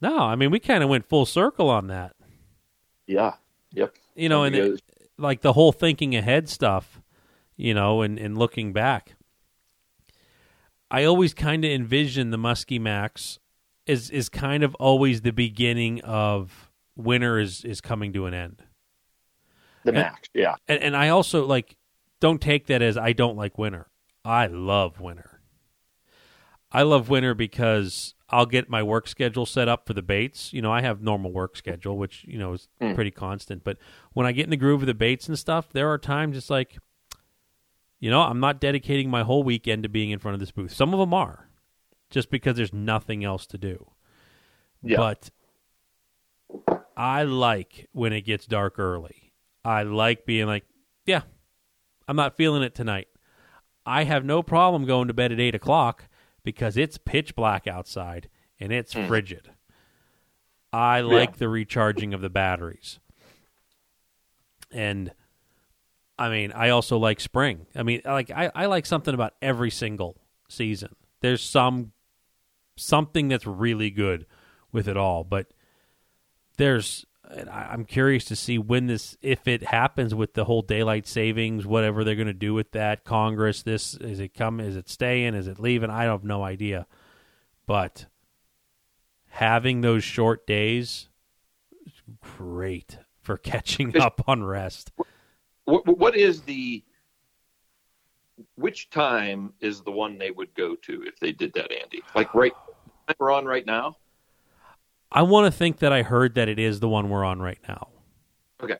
[0.00, 2.14] No, I mean we kind of went full circle on that.
[3.06, 3.34] Yeah.
[3.72, 3.94] Yep.
[4.14, 4.82] You know, and it,
[5.18, 7.00] like the whole thinking ahead stuff,
[7.56, 9.14] you know, and, and looking back.
[10.90, 13.38] I always kind of envision the Muskie Max
[13.86, 18.62] is is kind of always the beginning of winter is is coming to an end.
[19.84, 20.28] the and- max.
[20.34, 20.54] Yeah.
[20.68, 21.76] And, and I also like
[22.20, 23.88] don't take that as I don't like winter.
[24.24, 25.40] I love winter.
[26.72, 30.52] I love winter because I'll get my work schedule set up for the baits.
[30.52, 32.94] You know, I have normal work schedule, which you know is Mm.
[32.94, 33.64] pretty constant.
[33.64, 33.78] But
[34.12, 36.50] when I get in the groove of the baits and stuff, there are times it's
[36.50, 36.78] like,
[38.00, 40.72] you know, I'm not dedicating my whole weekend to being in front of this booth.
[40.72, 41.48] Some of them are,
[42.10, 43.90] just because there's nothing else to do.
[44.82, 44.96] Yeah.
[44.96, 45.30] But
[46.96, 49.32] I like when it gets dark early.
[49.64, 50.64] I like being like,
[51.06, 51.22] yeah,
[52.08, 53.08] I'm not feeling it tonight.
[53.86, 56.04] I have no problem going to bed at eight o'clock
[56.42, 58.28] because it's pitch black outside
[58.58, 59.06] and it's Mm.
[59.06, 59.50] frigid.
[60.72, 62.98] I like the recharging of the batteries.
[64.70, 65.12] And
[66.20, 67.66] I mean, I also like spring.
[67.74, 70.94] I mean, like I, I like something about every single season.
[71.22, 71.92] There's some
[72.76, 74.26] something that's really good
[74.70, 75.46] with it all, but
[76.58, 77.06] there's
[77.50, 82.04] I'm curious to see when this if it happens with the whole daylight savings, whatever
[82.04, 83.62] they're going to do with that Congress.
[83.62, 84.60] This is it come?
[84.60, 85.34] Is it staying?
[85.34, 85.88] Is it leaving?
[85.88, 86.86] I have no idea.
[87.66, 88.04] But
[89.30, 91.08] having those short days
[91.86, 94.92] is great for catching up on rest.
[95.70, 96.82] What, what is the
[98.56, 102.02] which time is the one they would go to if they did that, Andy?
[102.14, 102.52] Like right
[103.18, 103.96] we're on right now.
[105.12, 107.58] I want to think that I heard that it is the one we're on right
[107.66, 107.88] now.
[108.62, 108.76] Okay.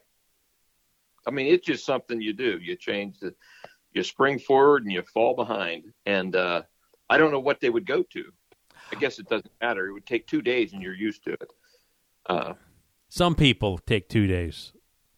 [1.26, 2.58] I mean, it's just something you do.
[2.62, 3.34] You change the,
[3.92, 5.92] you spring forward and you fall behind.
[6.06, 6.62] And uh,
[7.08, 8.24] I don't know what they would go to.
[8.92, 9.88] I guess it doesn't matter.
[9.88, 11.50] It would take two days and you're used to it.
[12.26, 12.54] Uh,
[13.08, 14.72] Some people take two days.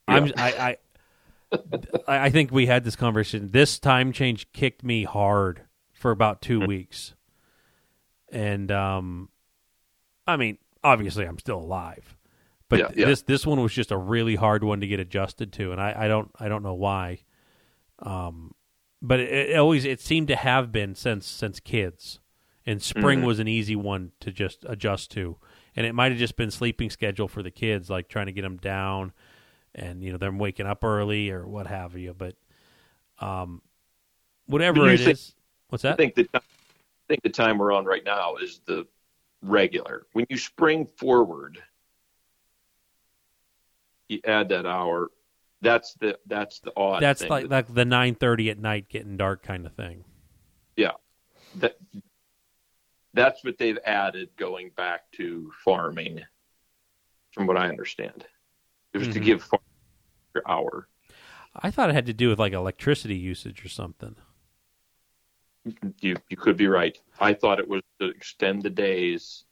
[0.09, 0.15] Yeah.
[0.15, 0.77] I'm I, I
[2.09, 3.51] I think we had this conversation.
[3.51, 5.63] This time change kicked me hard
[5.95, 6.67] for about two Hmm.
[6.67, 7.15] weeks,
[8.31, 9.29] and um,
[10.27, 12.17] I mean, obviously I'm still alive,
[12.69, 13.07] but Yeah, yeah.
[13.07, 15.95] this this one was just a really hard one to get adjusted to, and I,
[16.05, 17.21] I don't I don't know why.
[18.01, 18.55] Um,
[19.01, 22.21] but it, it always it seemed to have been since since kids,
[22.67, 23.27] and spring Mhm.
[23.27, 25.37] was an easy one to just adjust to,
[25.77, 28.43] and it might have just been sleeping schedule for the kids, like trying to get
[28.43, 29.13] them down,
[29.75, 32.15] and you know them waking up early or what have you.
[32.15, 32.37] But
[33.19, 33.63] um,
[34.47, 35.35] whatever it think- is,
[35.69, 35.97] what's I that?
[35.97, 36.41] think the I
[37.09, 38.87] think the time we're on right now is the
[39.43, 40.07] regular.
[40.13, 41.63] When you spring forward,
[44.09, 45.11] you add that hour.
[45.61, 47.03] That's the that's the odd.
[47.03, 50.05] That's like like the nine thirty at night, getting dark kind of thing.
[50.77, 50.93] Yeah,
[51.57, 51.77] that
[53.15, 56.21] that's what they've added going back to farming
[57.33, 58.27] from what i understand
[58.95, 59.25] it was to Mhm.
[59.25, 59.63] give farm
[60.35, 60.89] your hour
[61.55, 64.17] I thought it had to do with like electricity usage or something.
[66.01, 69.45] you you could be right i thought it was to extend the days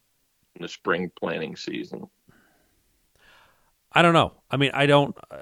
[0.57, 2.09] in the spring planting season
[3.93, 4.35] I don't know.
[4.49, 5.17] I mean, I don't.
[5.33, 5.39] Uh,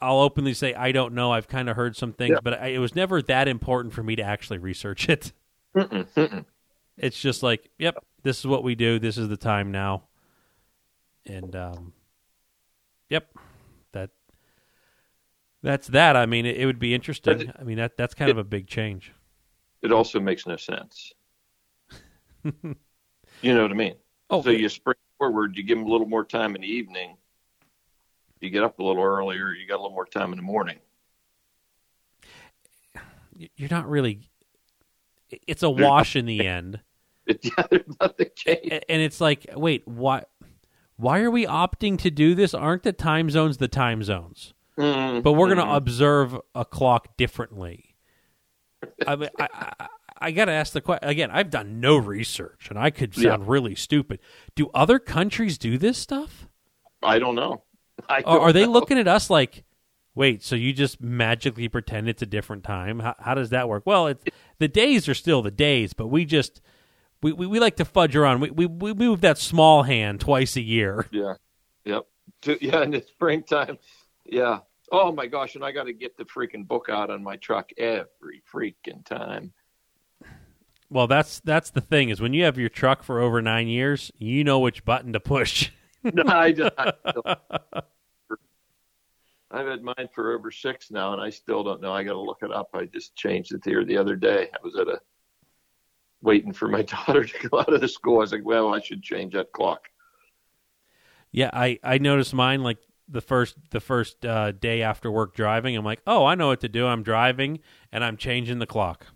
[0.00, 1.32] I'll openly say I don't know.
[1.32, 2.40] I've kind of heard some things, Yeah.
[2.44, 5.32] but I, it was never that important for me to actually research it.
[5.76, 6.44] Mm-mm, mm-mm.
[6.96, 9.00] It's just like, yep, this is what we do.
[9.00, 10.04] This is the time now,
[11.26, 11.92] and um,
[13.08, 13.28] yep,
[13.92, 14.10] that
[15.62, 16.16] that's that.
[16.16, 17.46] I mean, it, it would be interesting.
[17.46, 19.12] But I mean, that that's kind of a big change.
[19.82, 21.12] it also makes no sense
[22.44, 23.94] you know what i mean
[24.30, 27.16] Oh, so you spring forward you give them a little more time in the evening
[28.40, 30.78] you get up a little earlier you got a little more time in the morning
[33.56, 34.30] you're not really.
[35.46, 36.80] It's a wash in the end.
[37.26, 40.24] yeah, there's nothing and it's like, wait, why?
[40.98, 42.52] Why are we opting to do this?
[42.52, 44.52] Aren't the time zones the time zones?
[44.76, 45.76] Mm, But we're going to mm.
[45.76, 47.96] observe a clock differently.
[49.06, 49.86] I mean, I, I,
[50.20, 51.30] I got to ask the question again.
[51.30, 53.30] I've done no research, and I could Yeah.
[53.30, 54.18] sound really stupid.
[54.56, 56.48] Do other countries do this stuff?
[57.02, 57.62] I don't know.
[58.08, 58.72] I don't are they know.
[58.72, 59.64] looking at us like,
[60.16, 62.98] wait, so you just magically pretend it's a different time?
[62.98, 63.84] How, how does that work?
[63.86, 64.24] Well, it's,
[64.58, 66.60] the days are still the days, but we just
[67.22, 68.40] we, we, we like to fudge around.
[68.40, 71.06] We, we we move that small hand twice a year.
[71.12, 71.34] Yeah.
[71.84, 72.06] Yep.
[72.60, 73.78] Yeah, in the springtime.
[74.26, 74.58] Yeah.
[74.92, 77.70] Oh my gosh, and I got to get the freaking book out on my truck
[77.78, 79.52] every freaking time.
[80.90, 84.10] Well, that's that's the thing is when you have your truck for over nine years,
[84.18, 85.70] you know which button to push.
[86.04, 87.24] No, I just, I still-
[89.50, 91.92] I've had mine for over six now, and I still don't know.
[91.92, 92.68] I got to look it up.
[92.74, 94.48] I just changed it here the other day.
[94.52, 95.00] I was at a
[96.22, 98.16] waiting for my daughter to go out of the school.
[98.16, 99.88] I was like, well, I should change that clock.
[101.30, 105.76] Yeah, I I noticed mine like the first the first uh, day after work driving.
[105.76, 106.86] I'm like, oh, I know what to do.
[106.86, 107.60] I'm driving
[107.92, 109.06] and I'm changing the clock.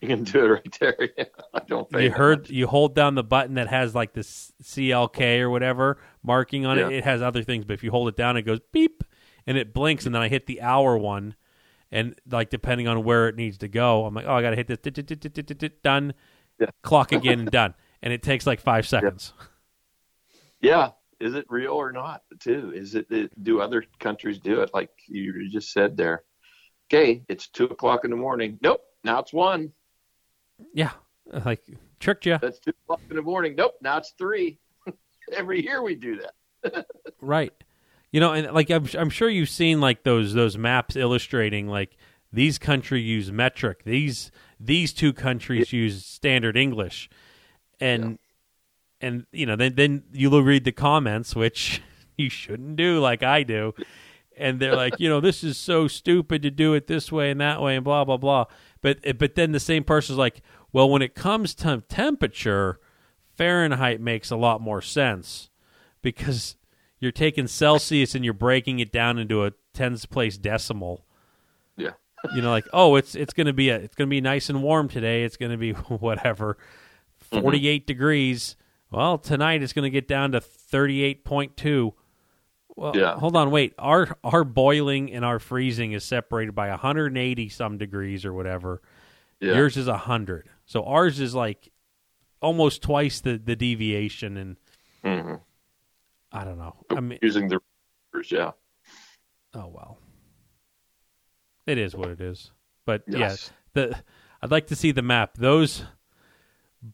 [0.00, 0.96] You can do it right there.
[1.16, 1.24] Yeah,
[1.54, 1.88] I don't.
[1.92, 2.50] You heard much.
[2.50, 6.90] you hold down the button that has like this CLK or whatever marking on it.
[6.90, 6.98] Yeah.
[6.98, 9.02] It has other things, but if you hold it down, it goes beep
[9.46, 11.34] and it blinks, and then I hit the hour one,
[11.90, 14.56] and like depending on where it needs to go, I'm like, oh, I got to
[14.56, 16.14] hit this done,
[16.58, 16.66] Yeah.
[16.82, 19.32] clock again and done, and it takes like five seconds.
[20.60, 20.90] Yeah.
[21.18, 22.22] Is it real or not?
[22.40, 22.72] Too.
[22.74, 23.42] Is it, it?
[23.42, 26.24] Do other countries do it like you just said there?
[26.88, 28.58] Okay, it's two o'clock in the morning.
[28.60, 28.82] Nope.
[29.02, 29.72] Now it's one.
[30.74, 30.92] Yeah,
[31.44, 31.62] like
[32.00, 33.54] tricked you, That's two o'clock in the morning.
[33.56, 33.74] Nope.
[33.80, 34.58] Now it's three.
[35.32, 36.86] Every year we do that.
[37.20, 37.52] right?
[38.12, 41.96] You know, and like I'm, I'm sure you've seen like those those maps illustrating like
[42.32, 47.10] these countries use metric, these these two countries use standard English,
[47.80, 48.18] and
[49.00, 51.82] and you know then then you'll read the comments which
[52.16, 53.74] you shouldn't do like I do,
[54.36, 57.40] and they're like you know this is so stupid to do it this way and
[57.40, 58.46] that way and blah blah blah,
[58.80, 60.42] but but then the same person's like
[60.72, 62.80] well when it comes to temperature,
[63.34, 65.50] Fahrenheit makes a lot more sense
[66.02, 66.56] because
[66.98, 71.05] you're taking Celsius and you're breaking it down into a tens place decimal.
[72.34, 74.88] You know, like oh, it's it's gonna be a it's gonna be nice and warm
[74.88, 75.24] today.
[75.24, 76.56] It's gonna be whatever,
[77.32, 77.40] Mm-hmm.
[77.42, 78.56] 48 degrees.
[78.90, 81.94] Well, tonight it's gonna get down to thirty eight point two.
[82.76, 83.16] Well, Yeah.
[83.18, 83.74] hold on, wait.
[83.78, 88.82] Our our boiling and our freezing is separated by 180 some degrees or whatever.
[89.40, 89.54] Yeah.
[89.54, 90.48] Yours is 100.
[90.66, 91.70] So ours is like
[92.42, 94.56] almost twice the the deviation and
[95.02, 95.34] hmm
[96.32, 96.76] I don't know.
[96.90, 97.60] I mean, Using the
[98.30, 98.50] yeah.
[99.54, 99.98] Oh well.
[101.66, 102.50] It is what it is.
[102.84, 103.52] But Yes.
[103.74, 103.98] yeah, the
[104.42, 105.36] I'd like to see the map.
[105.36, 105.84] Those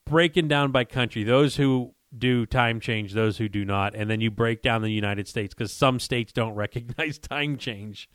[0.07, 4.21] breaking down by country, those who do time change, those who do not, and then
[4.21, 8.09] you break down the United States because some states don't recognize time change.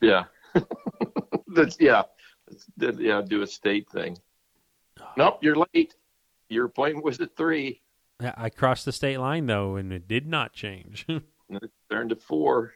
[0.00, 0.24] Yeah.
[1.54, 2.02] That's yeah.
[2.76, 3.22] That's, yeah.
[3.26, 4.18] Do a state thing.
[5.16, 5.94] Nope, you're late.
[6.48, 7.80] Your appointment was at three.
[8.20, 11.06] I crossed the state line though, and it did not change.
[11.52, 12.74] It turned to four.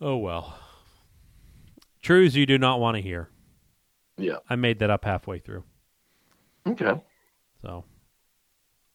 [0.00, 0.58] Oh well.
[2.02, 3.28] Truths you do not want to hear.
[4.16, 4.36] Yeah.
[4.48, 5.64] I made that up halfway through,
[6.66, 7.00] Okay.
[7.60, 7.84] so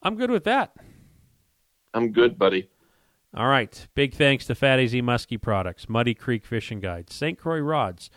[0.01, 0.73] I'm good with that.
[1.93, 2.69] I'm good, buddy.
[3.35, 3.87] All right.
[3.95, 7.37] Big thanks to Fat AZ Muskie Products, Muddy Creek Fishing Guide, St.
[7.37, 8.09] Croix Rods,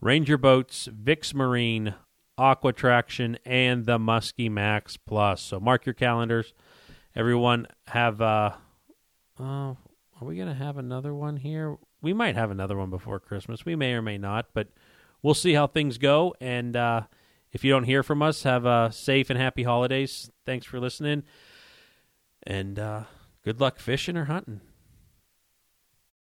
[0.00, 1.94] Ranger Boats, Vix Marine,
[2.36, 5.40] Aqua Traction, and the Muskie Max Plus.
[5.40, 6.54] So mark your calendars.
[7.14, 8.20] Everyone have.
[8.20, 8.52] Uh,
[9.38, 9.42] uh,
[9.74, 9.76] are
[10.22, 11.76] we going to have another one here?
[12.00, 13.64] We might have another one before Christmas.
[13.64, 14.68] We may or may not, but
[15.22, 16.34] we'll see how things go.
[16.40, 17.02] And uh,
[17.52, 20.30] if you don't hear from us, have a safe and happy holidays.
[20.46, 21.24] Thanks for listening.
[22.44, 23.04] And uh,
[23.44, 24.60] good luck fishing or hunting.